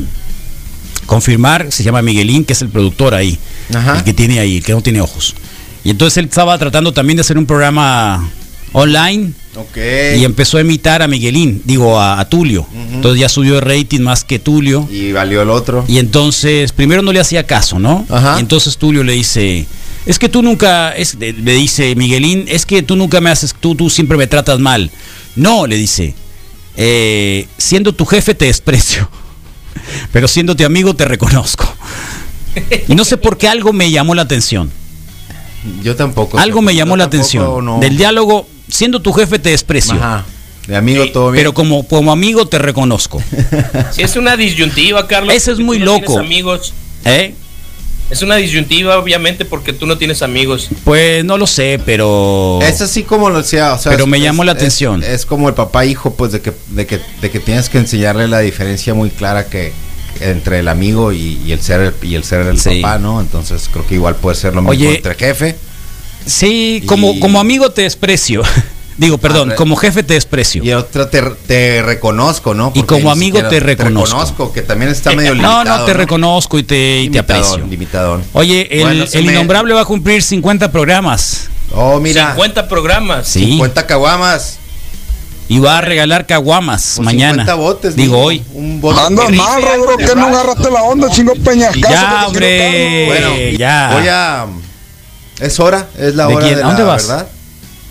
[1.05, 1.71] confirmar.
[1.71, 3.37] Se llama Miguelín, que es el productor ahí.
[3.69, 5.35] El que tiene ahí, el que no tiene ojos.
[5.83, 8.29] Y entonces él estaba tratando también de hacer un programa
[8.73, 9.31] online.
[9.55, 9.77] Ok.
[10.17, 12.67] Y empezó a imitar a Miguelín, digo a, a Tulio.
[12.91, 14.87] Entonces ya subió el rating más que Tulio.
[14.91, 15.85] Y valió el otro.
[15.87, 18.05] Y entonces, primero no le hacía caso, ¿no?
[18.37, 19.65] Y entonces Tulio le dice,
[20.05, 23.75] es que tú nunca, es, le dice Miguelín, es que tú nunca me haces, tú,
[23.75, 24.91] tú siempre me tratas mal.
[25.35, 26.13] No, le dice,
[26.77, 29.09] "eh, siendo tu jefe te desprecio,
[30.11, 31.71] pero siendo tu amigo te reconozco.
[32.87, 34.71] Y no sé por qué algo me llamó la atención.
[35.83, 36.37] Yo tampoco.
[36.39, 37.65] Algo me llamó la tampoco, atención.
[37.65, 37.79] no.
[37.79, 39.95] Del diálogo, siendo tu jefe te desprecio.
[39.95, 40.25] Ajá.
[40.67, 41.41] De amigo todo bien.
[41.41, 43.21] Pero como, como amigo te reconozco.
[43.91, 45.33] Sí, es una disyuntiva, Carlos.
[45.35, 46.17] Ese es muy loco.
[46.19, 46.73] amigos.
[47.03, 47.35] ¿Eh?
[48.09, 50.69] Es una disyuntiva, obviamente, porque tú no tienes amigos.
[50.83, 52.59] Pues no lo sé, pero...
[52.61, 55.03] Es así como lo decía, o sea, Pero es- me llamó la es- atención.
[55.03, 58.27] Es, como el papá hijo, pues de que, de que de que tienes que enseñarle
[58.27, 59.73] la diferencia muy clara que
[60.21, 62.81] entre el amigo y, y el ser y el ser el Sí.
[62.81, 63.19] papá, ¿no?
[63.21, 65.55] Entonces creo que igual puede ser lo mismo Oye, entre jefe.
[66.27, 68.43] Sí, como, como amigo te desprecio.
[68.97, 70.63] Digo, perdón, Ah, como jefe te desprecio.
[70.63, 72.71] Y otra te, te reconozco, ¿no?
[72.75, 74.53] Y como amigo siquiera te reconozco.
[74.53, 75.79] que también está medio No, limitado.
[75.79, 77.57] no, te reconozco y te, y te aprecio.
[77.57, 78.23] limitadón.
[78.31, 81.49] Oye, el, Bueno, se el me- innombrable va a cumplir 50 programas.
[81.73, 82.31] Oh, mira.
[82.31, 83.27] 50 programas.
[83.27, 83.41] Sí.
[83.45, 84.59] 50 caguamas.
[85.49, 87.43] Y va a regalar caguamas mañana.
[87.43, 88.43] 50 botes, Digo hoy.
[88.53, 88.99] Un bote.
[88.99, 91.93] Andas mal, Rodro, que no agarraste la onda, chingo peñascazo.
[91.93, 93.05] Ya, te hombre.
[93.07, 93.89] Bueno, ya.
[93.93, 94.45] Voy a.
[95.45, 96.57] Es hora, es la ¿De hora quién?
[96.59, 97.07] de ¿A dónde la vas?
[97.09, 97.27] verdad.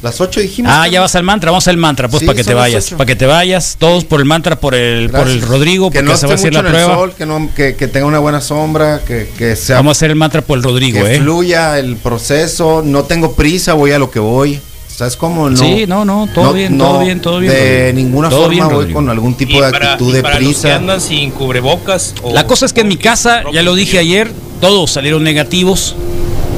[0.05, 0.71] Las 8 dijimos.
[0.73, 3.07] Ah, ya vas al mantra, vamos al mantra, pues Sí, para que te vayas, para
[3.07, 5.49] que te vayas, todos por el mantra, por el, por el Gracias.
[5.49, 6.95] Rodrigo, que porque no se va a hacer la en el prueba.
[6.95, 10.11] sol, que, no, que, que tenga una buena sombra, que, que sea Vamos a hacer
[10.11, 11.21] el mantra por el Rodrigo, que eh.
[11.21, 12.83] fluya el proceso.
[12.85, 14.61] No tengo prisa, voy a lo que voy.
[14.95, 15.49] ¿Sabes cómo?
[15.51, 17.59] No, Sí, no, no, todo bien, todo bien, todo bien, De
[17.91, 17.97] Rodrigo.
[17.97, 20.35] ninguna Todo forma bien, voy con algún tipo Y de para- actitud y de para
[20.39, 20.77] los que prisa.
[20.77, 22.15] andan sin cubrebocas.
[22.23, 24.31] o- La cosa es que en mi casa, ya lo dije ayer,
[24.61, 25.97] todos salieron negativos.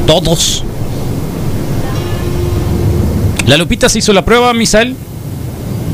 [0.07, 0.64] Todos.
[3.47, 4.94] La Lupita se hizo la prueba, Misal.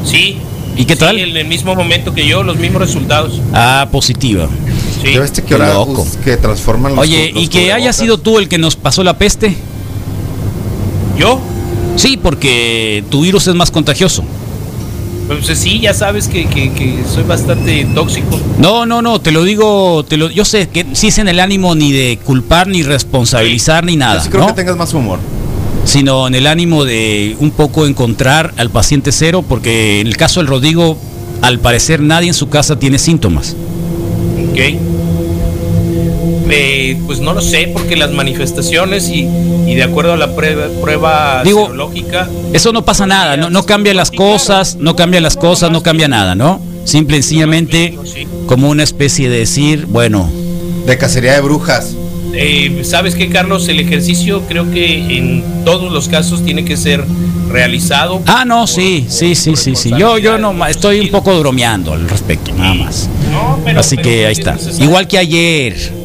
[0.04, 0.38] Sí.
[0.76, 1.18] ¿Y qué Sí, tal?
[1.18, 3.40] en el mismo momento que yo, los mismos resultados.
[3.52, 4.48] Ah, positiva.
[5.02, 5.12] Sí.
[5.12, 8.38] ¿Ya viste que Qué ahora que transforman los Oye, los y que haya sido tú
[8.38, 9.54] el que nos pasó la peste.
[11.18, 11.40] ¿Yo?
[11.96, 14.24] Sí, porque tu virus es más contagioso.
[15.28, 18.38] Pues sí, ya sabes que, que- que soy bastante tóxico.
[18.58, 21.38] No, no, no, te lo digo, te lo, yo sé que sí es en el
[21.40, 24.46] ánimo ni de culpar, ni responsabilizar, ni nada, Yo sí creo ¿no?
[24.48, 25.18] que tengas más humor.
[25.84, 30.40] Sino en el ánimo de un poco encontrar al paciente cero, porque en el caso
[30.40, 30.96] del Rodrigo,
[31.40, 33.56] al parecer nadie en su casa tiene síntomas.
[34.50, 34.58] Ok.
[36.54, 39.26] Eh, pues no lo sé, porque las manifestaciones y,
[39.66, 43.64] y de acuerdo a la prueba, prueba Digo, serológica, Eso no pasa nada, no, no
[43.64, 46.60] cambia las cosas, no cambia las cosas, no cambia nada, ¿no?
[46.84, 47.98] Simple y sencillamente
[48.46, 50.30] como una especie de decir, bueno,
[50.86, 51.94] De cacería de brujas.
[52.34, 53.68] Eh, ¿sabes qué, Carlos?
[53.68, 57.04] El ejercicio creo que en todos los casos tiene que ser
[57.50, 58.22] realizado.
[58.26, 59.90] Ah, no, sí, sí, sí, sí, sí.
[59.98, 63.08] Yo, yo no, estoy un poco bromeando al respecto, nada más.
[63.64, 64.52] pero- Así pero que ahí es está.
[64.54, 64.84] necesario.
[64.84, 66.02] Igual que ayer.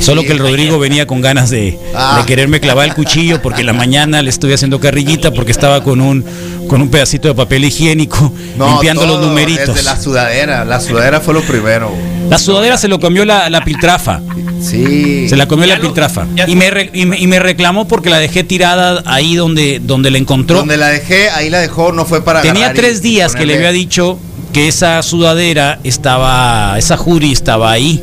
[0.00, 2.16] Solo que el Rodrigo venía con ganas de, Ah.
[2.18, 5.84] de quererme clavar el cuchillo porque en la mañana le estuve haciendo carrillita porque estaba
[5.84, 6.24] con un
[6.68, 9.68] con un pedacito de papel higiénico limpiando los numeritos.
[9.76, 10.64] Desde la sudadera.
[10.64, 11.92] La sudadera fue lo primero.
[12.28, 14.20] La sudadera se lo comió la, la piltrafa.
[14.60, 15.28] Sí.
[15.28, 16.26] Se la comió la piltrafa.
[16.46, 20.10] Y me, re- y, me, y me reclamó porque la dejé tirada ahí donde, donde
[20.10, 20.58] la encontró.
[20.58, 23.72] Donde la dejé, ahí la dejó, no fue para Tenía tres días que le había
[23.72, 24.18] dicho
[24.52, 28.02] que esa sudadera estaba, esa jury estaba ahí.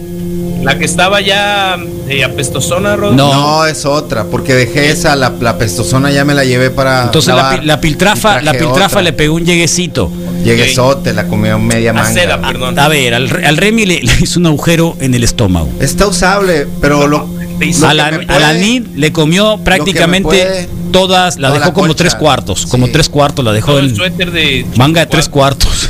[0.63, 1.77] La que estaba ya
[2.09, 3.15] eh, apestosona, Rodrigo.
[3.15, 3.65] No.
[3.65, 7.03] es otra, porque dejé esa, la, la pestosona ya me la llevé para.
[7.03, 9.01] Entonces la, lavar la piltrafa, la piltrafa otra.
[9.01, 10.11] le pegó un lleguecito.
[10.43, 12.39] Lleguesote, la comió media manga.
[12.77, 15.69] A ver, al, re- al Remy le, le hizo un agujero en el estómago.
[15.79, 17.27] Está usable, pero lo.
[17.27, 17.39] lo
[17.87, 22.15] A la, a Nid le comió prácticamente puede- todas, la toda dejó la como tres
[22.15, 25.89] cuartos, como tres cuartos la dejó Todo el suéter de manga de tres cuartos.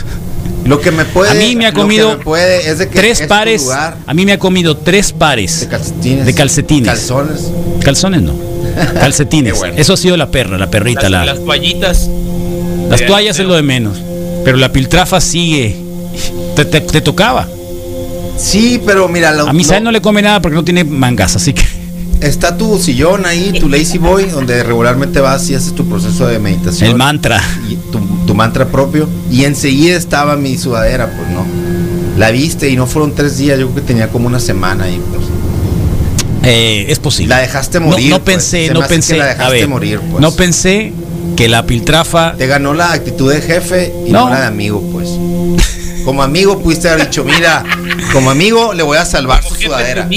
[0.65, 1.31] Lo que me puede.
[1.31, 3.61] A mí me ha lo que comido me puede es de que tres es pares.
[3.63, 3.97] lugar.
[4.05, 5.67] A mí me ha comido tres pares
[6.01, 6.85] de calcetines.
[6.87, 7.41] Calzones.
[7.83, 8.33] Calzones no.
[8.95, 9.53] Calcetines.
[9.57, 9.75] Bueno.
[9.77, 12.09] Eso ha sido la perra, la perrita, Las, la, las toallitas.
[12.89, 13.97] Las de- toallas es lo de menos.
[14.43, 15.75] Pero la piltrafa sigue.
[16.55, 17.47] Te, te- te tocaba.
[18.37, 21.53] Sí, pero mira, lo- A Misael no le come nada porque no tiene mangas, así
[21.53, 21.63] que.
[22.21, 26.37] Está tu sillón ahí, tu lazy boy, donde regularmente vas y haces tu proceso de
[26.39, 26.89] meditación.
[26.89, 27.41] El mantra.
[27.69, 29.07] Y tu, tu mantra propio.
[29.31, 31.45] Y enseguida estaba mi sudadera, pues no.
[32.17, 34.99] La viste y no fueron tres días, yo creo que tenía como una semana ahí.
[35.13, 35.21] Pues.
[36.43, 37.29] Eh, es posible.
[37.35, 38.09] La dejaste No, morir.
[38.09, 38.35] no pues.
[38.35, 39.13] pensé, no me hace pensé.
[39.13, 40.21] que la a dejaste ver, morir, pues.
[40.21, 40.91] No pensé
[41.35, 42.33] que la piltrafa.
[42.37, 44.29] Te ganó la actitud de jefe y no, No.
[44.31, 45.09] la de amigo, pues.
[46.05, 47.63] Como amigo pudiste haber dicho, mira,
[48.13, 50.07] como amigo le voy a salvar su sudadera.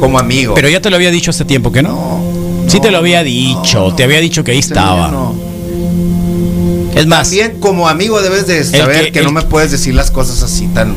[0.00, 0.54] Como amigo.
[0.54, 2.20] Pero ya te lo había dicho hace tiempo que no.
[2.68, 5.32] sí te lo había dicho, te había dicho que ahí estaba.
[6.94, 10.10] Es más, También como amigo debes de saber que- que, no me puedes decir las
[10.10, 10.94] cosas así tan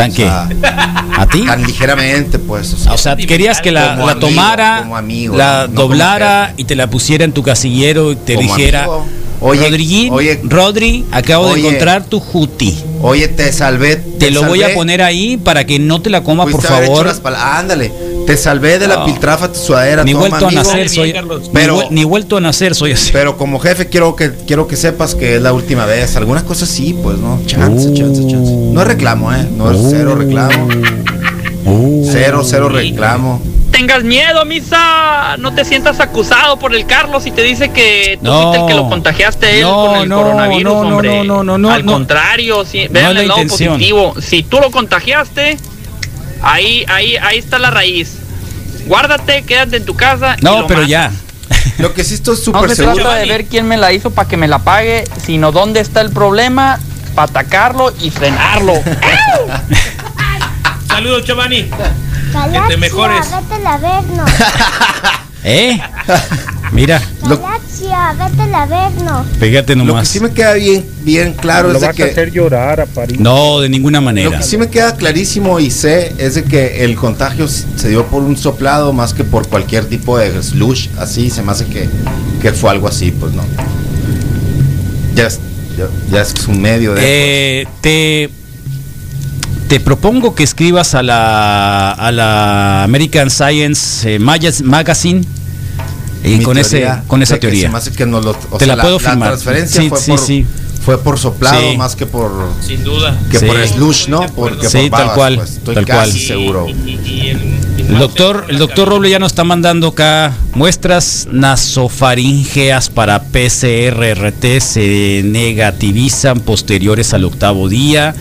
[0.00, 0.26] ¿Tan qué?
[0.26, 1.44] ¿A ti?
[1.44, 2.86] Tan ligeramente, pues.
[2.88, 6.74] o sea, querías que la, la amigo, tomara, como amigo, la no doblara y te
[6.74, 9.06] la pusiera en tu casillero y te dijera, amigo.
[9.42, 12.76] Oye, oye, Rodri, acabo de oye, encontrar tu juti.
[13.00, 13.96] Oye, te salvé.
[13.96, 14.74] Te lo voy a salvé.
[14.74, 17.10] poner ahí para que no te la coma, por favor.
[17.36, 17.90] Ándale,
[18.26, 19.04] te salvé de la No.
[19.06, 20.04] piltrafa tu sudadera.
[20.04, 21.12] Ni toma, vuelto a nacer soy,
[21.52, 23.10] Pero- ni, vuel- ni vuelto a nacer soy así.
[23.12, 26.16] Pero como jefe quiero que quiero que sepas que es la última vez.
[26.16, 27.40] Algunas cosas sí, pues no.
[27.46, 28.52] Chance, chance, chance.
[28.52, 29.46] No es reclamo, eh.
[29.56, 30.68] No es cero reclamo.
[32.10, 33.40] Cero, cero reclamo.
[33.70, 35.36] Tengas miedo, misa.
[35.38, 38.42] No te sientas acusado por el Carlos y te dice que tú No.
[38.42, 41.08] fuiste el que lo contagiaste a él No, con el no, coronavirus, no, no, hombre.
[41.18, 41.92] no, no, no, no, Al no.
[41.92, 43.74] contrario, No vean el lado intención.
[43.74, 44.14] positivo.
[44.20, 45.56] Si tú lo contagiaste,
[46.42, 48.16] ahí, ahí, ahí está la raíz.
[48.86, 50.36] Guárdate, quédate en tu casa.
[50.38, 50.90] y No, lo pero matas.
[50.90, 51.10] ya.
[51.78, 52.96] Lo que sí estoy No súper se seguro.
[52.96, 56.00] trata de ver quién me la hizo para que me la pague, sino dónde está
[56.00, 56.78] el problema
[57.14, 58.74] para atacarlo y frenarlo.
[60.88, 61.68] Saludos, Giovanni.
[62.32, 63.26] Galaxia, mejores.
[63.30, 64.24] vete al Averno.
[65.44, 65.80] ¿Eh?
[66.72, 69.24] Mira, Galaxia, vete al Averno.
[69.40, 70.08] fíjate Lo que nomás.
[70.08, 72.86] sí me queda bien, bien claro Lo es de vas a que hacer llorar a
[72.86, 73.18] París.
[73.18, 74.38] No, de ninguna Lo manera.
[74.38, 78.22] que sí me queda clarísimo y sé es de que el contagio se dio por
[78.22, 80.88] un soplado más que por cualquier tipo de slush.
[80.98, 81.88] Así se me hace que,
[82.40, 83.42] que fue algo así, pues no.
[85.16, 85.40] Ya es,
[85.76, 87.00] ya, ya es un medio de.
[87.62, 88.30] Eh, te,
[89.68, 95.24] te propongo que escribas a la, a la American Science eh, Magaz- Magazine
[96.24, 97.70] y mi con, teoría ese, con esa que teoría.
[97.74, 99.28] Hace que nos lo, o Te sea, la puedo firmar.
[99.30, 100.46] transferencia Sí, fue, sí, por, sí.
[100.84, 101.76] fue por soplado Sí.
[101.76, 102.30] más que por.
[102.66, 103.18] Sin duda.
[103.30, 103.46] Que Sí.
[103.46, 104.26] por slush, ¿no?
[104.34, 106.20] Porque Sí, por tal cual, pues, estoy tal casi cual.
[106.26, 106.66] seguro.
[106.68, 115.22] El doctor, el doctor Roble ya nos está mandando acá muestras nasofaríngeas para PCR-RT se
[115.24, 118.14] negativizan posteriores al octavo día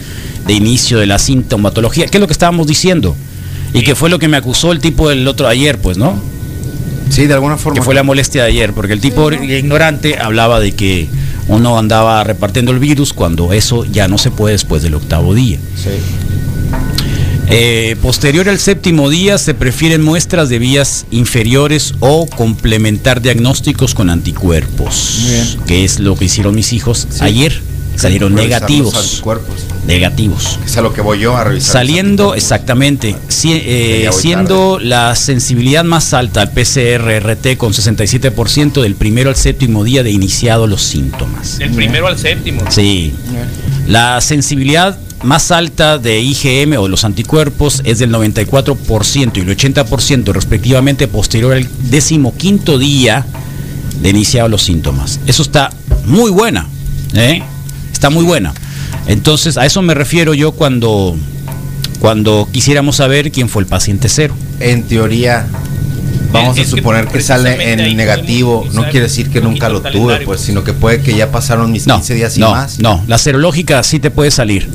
[0.47, 2.07] de inicio de la sintomatología.
[2.07, 3.15] ¿Qué es lo que estábamos diciendo?
[3.73, 6.19] Y que fue lo que me acusó el tipo del otro ayer, pues, ¿no?
[7.09, 7.75] Sí, de alguna forma.
[7.79, 11.07] Que fue la molestia de ayer, porque el tipo ignorante hablaba de que
[11.47, 15.57] uno andaba repartiendo el virus cuando eso ya no se puede después del octavo día.
[15.75, 15.89] Sí.
[17.51, 24.11] Eh, posterior al séptimo día se prefieren muestras de vías inferiores o complementar diagnósticos con
[24.11, 25.65] anticuerpos, bien.
[25.65, 27.17] que es lo que hicieron mis hijos Sí.
[27.21, 27.59] ayer.
[28.01, 28.95] Salieron negativos.
[28.95, 29.55] anticuerpos.
[29.87, 30.59] Negativos.
[30.65, 31.73] Es a lo que voy yo a revisar.
[31.73, 39.29] Saliendo, exactamente, si- eh, siendo la sensibilidad más alta al PCR-RT con 67% del primero
[39.29, 41.57] al séptimo día de iniciado los síntomas.
[41.57, 42.61] Del primero al séptimo.
[42.69, 43.13] Sí.
[43.87, 50.31] La sensibilidad más alta de IgM o los anticuerpos es del 94% y el 80%
[50.33, 53.25] respectivamente posterior al decimoquinto día
[54.01, 55.19] de iniciado los síntomas.
[55.27, 55.71] Eso está
[56.05, 56.67] muy buena,
[57.13, 57.41] ¿eh?
[57.99, 58.53] Está muy buena.
[59.07, 61.17] Entonces, a eso me refiero yo cuando,
[61.99, 64.33] cuando quisiéramos saber quién fue el paciente cero.
[64.61, 65.45] En teoría,
[66.31, 68.65] vamos Es a suponer que sale en negativo.
[68.71, 71.73] No quiere decir que un nunca lo tuve, pues, sino que puede que ya pasaron
[71.73, 72.79] mis 15 días y no, más.
[72.79, 74.69] No, la serológica sí te puede salir.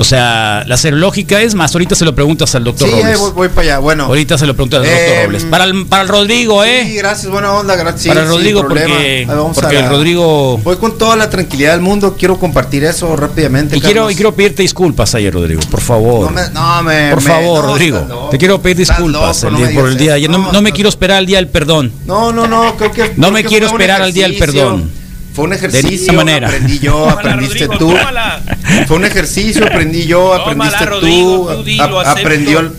[0.00, 3.18] O sea, la serológica es más, ahorita se lo preguntas al doctor Sí, Robles.
[3.18, 3.78] voy, voy para allá.
[3.80, 5.44] Bueno, Ahorita se lo preguntas al doctor Em, Robles.
[5.44, 6.84] Para el, para el Rodrigo, ¿eh?
[6.86, 8.08] sí, gracias, buena onda, gracias.
[8.08, 12.16] Para sí, Rodrigo, porque- porque el Rodrigo- Voy con toda la tranquilidad del mundo.
[12.18, 13.76] Quiero compartir eso rápidamente.
[13.76, 16.26] Y quiero, y quiero pedirte disculpas ayer, Rodrigo, por favor.
[16.26, 18.06] No me, no, me- por favor, no, Rodrigo.
[18.08, 18.28] loco.
[18.30, 20.30] Te quiero pedir disculpas loco, el día- por el día de ayer.
[20.30, 21.92] No, me quiero esperar al día del perdón.
[22.06, 23.12] No, no, no, creo que.
[23.16, 24.90] No me quiero esperar al día del perdón.
[25.32, 26.12] Fue un ejercicio.
[26.14, 26.48] manera.
[26.48, 27.96] Aprendí yo, aprendiste Rodrigo, tú.
[27.96, 28.40] tómala.
[28.86, 31.82] Fue un ejercicio, aprendí yo, Tómala, aprendiste Rodrigo, tú.
[32.00, 32.72] a- aprendió, el-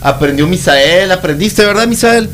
[0.00, 2.28] aprendió Misael, aprendiste, ¿verdad, Misael?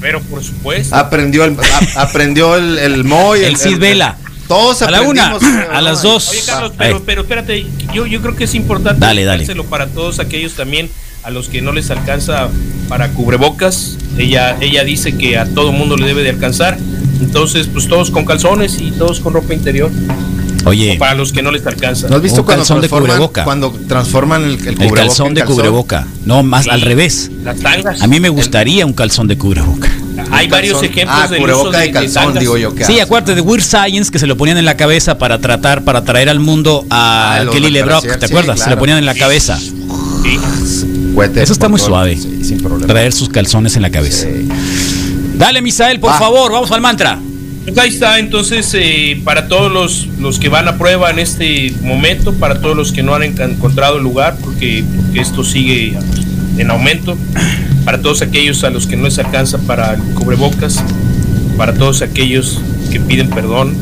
[0.00, 0.94] Pero por supuesto.
[0.94, 1.56] Aprendió el,
[1.96, 3.42] a- aprendió el, el Moy.
[3.44, 4.16] El Cid Vela.
[4.48, 5.38] Todos A la una,
[5.72, 6.28] a las dos.
[6.28, 9.46] Oye, Carlos, pero, pero espérate, yo, yo creo que es importante Dale, dale.
[9.70, 10.90] para todos aquellos también
[11.22, 12.48] a los que no les alcanza
[12.90, 13.96] para cubrebocas.
[14.18, 16.76] Ella, ella dice que a todo mundo le debe de alcanzar.
[17.20, 19.90] Entonces, pues todos con calzones y todos con ropa interior.
[20.66, 22.08] Oye, Para los que no les alcanza.
[22.08, 23.44] ¿No has visto Un cuando calzón de transforman, cubreboca.
[23.44, 26.06] cuando transforman el, el, el cubreboca calzón en de cubreboca.
[26.24, 26.70] No, más Sí.
[26.70, 27.30] al revés.
[27.44, 28.00] Las tangas.
[28.00, 29.90] A mí me gustaría un calzón de cubreboca.
[30.30, 30.90] Hay varios calzón.
[30.90, 32.74] ejemplos Ah, del cubreboca uso de calzón, digo yo.
[32.74, 33.02] ¿qué Sí, hace?
[33.02, 36.30] acuérdate de Weird Science que se lo ponían en la cabeza para tratar, para traer
[36.30, 38.60] al mundo a Ah, Kelly de LeBrock, ¿te sí, acuerdas?
[38.60, 39.58] Se lo ponían en la cabeza.
[39.58, 40.40] Sí.
[41.36, 42.16] Eso está muy suave.
[42.16, 42.86] sí, sin problema.
[42.86, 44.26] Traer sus calzones en la cabeza.
[45.34, 46.18] Dale, Misael, por Va.
[46.18, 47.18] favor, vamos al mantra.
[47.64, 51.74] Pues ahí está, entonces, eh, para todos los, los que van a prueba en este
[51.82, 55.98] momento, para todos los que no han encontrado el lugar, porque, porque esto sigue
[56.58, 57.16] en aumento,
[57.84, 60.82] para todos aquellos a los que no les alcanza para el cubrebocas,
[61.56, 62.60] para todos aquellos
[62.92, 63.74] que piden perdón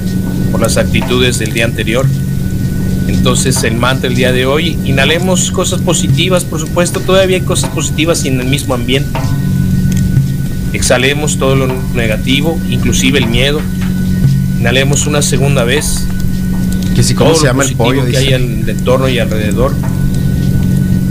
[0.53, 2.07] por las actitudes del día anterior.
[3.09, 7.69] Entonces, el mantra el día de hoy, inhalemos cosas positivas, por supuesto, todavía hay cosas
[7.71, 9.19] positivas y en el mismo ambiente.
[10.73, 13.61] Exhalemos todo lo negativo, inclusive el miedo.
[14.59, 16.07] Inhalemos una segunda vez
[16.95, 18.03] Que si, ¿cómo se llama el pollo?
[18.05, 18.19] que Dice.
[18.21, 19.75] hay en el entorno y alrededor.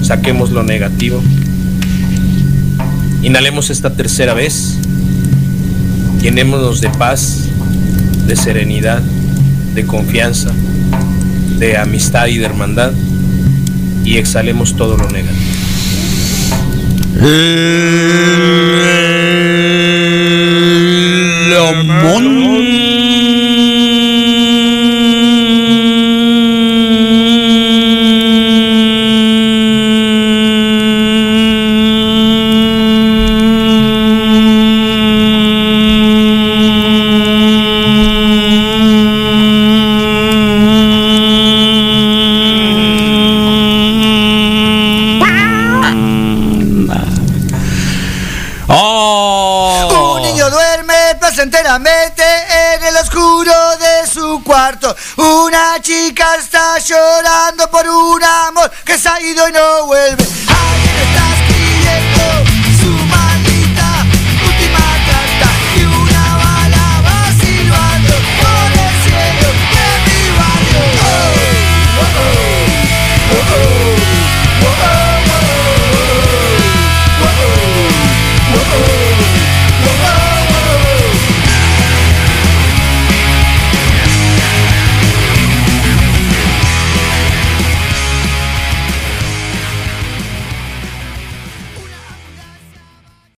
[0.02, 1.22] Saquemos lo negativo.
[3.24, 4.78] Inhalemos esta tercera vez.
[6.22, 7.46] Llenémonos de paz,
[8.28, 9.02] de serenidad,
[9.76, 10.52] de confianza,
[11.60, 12.94] de amistad y de hermandad.
[14.06, 15.51] Y exhalemos todo lo negativo.
[17.24, 17.52] ¡Oh!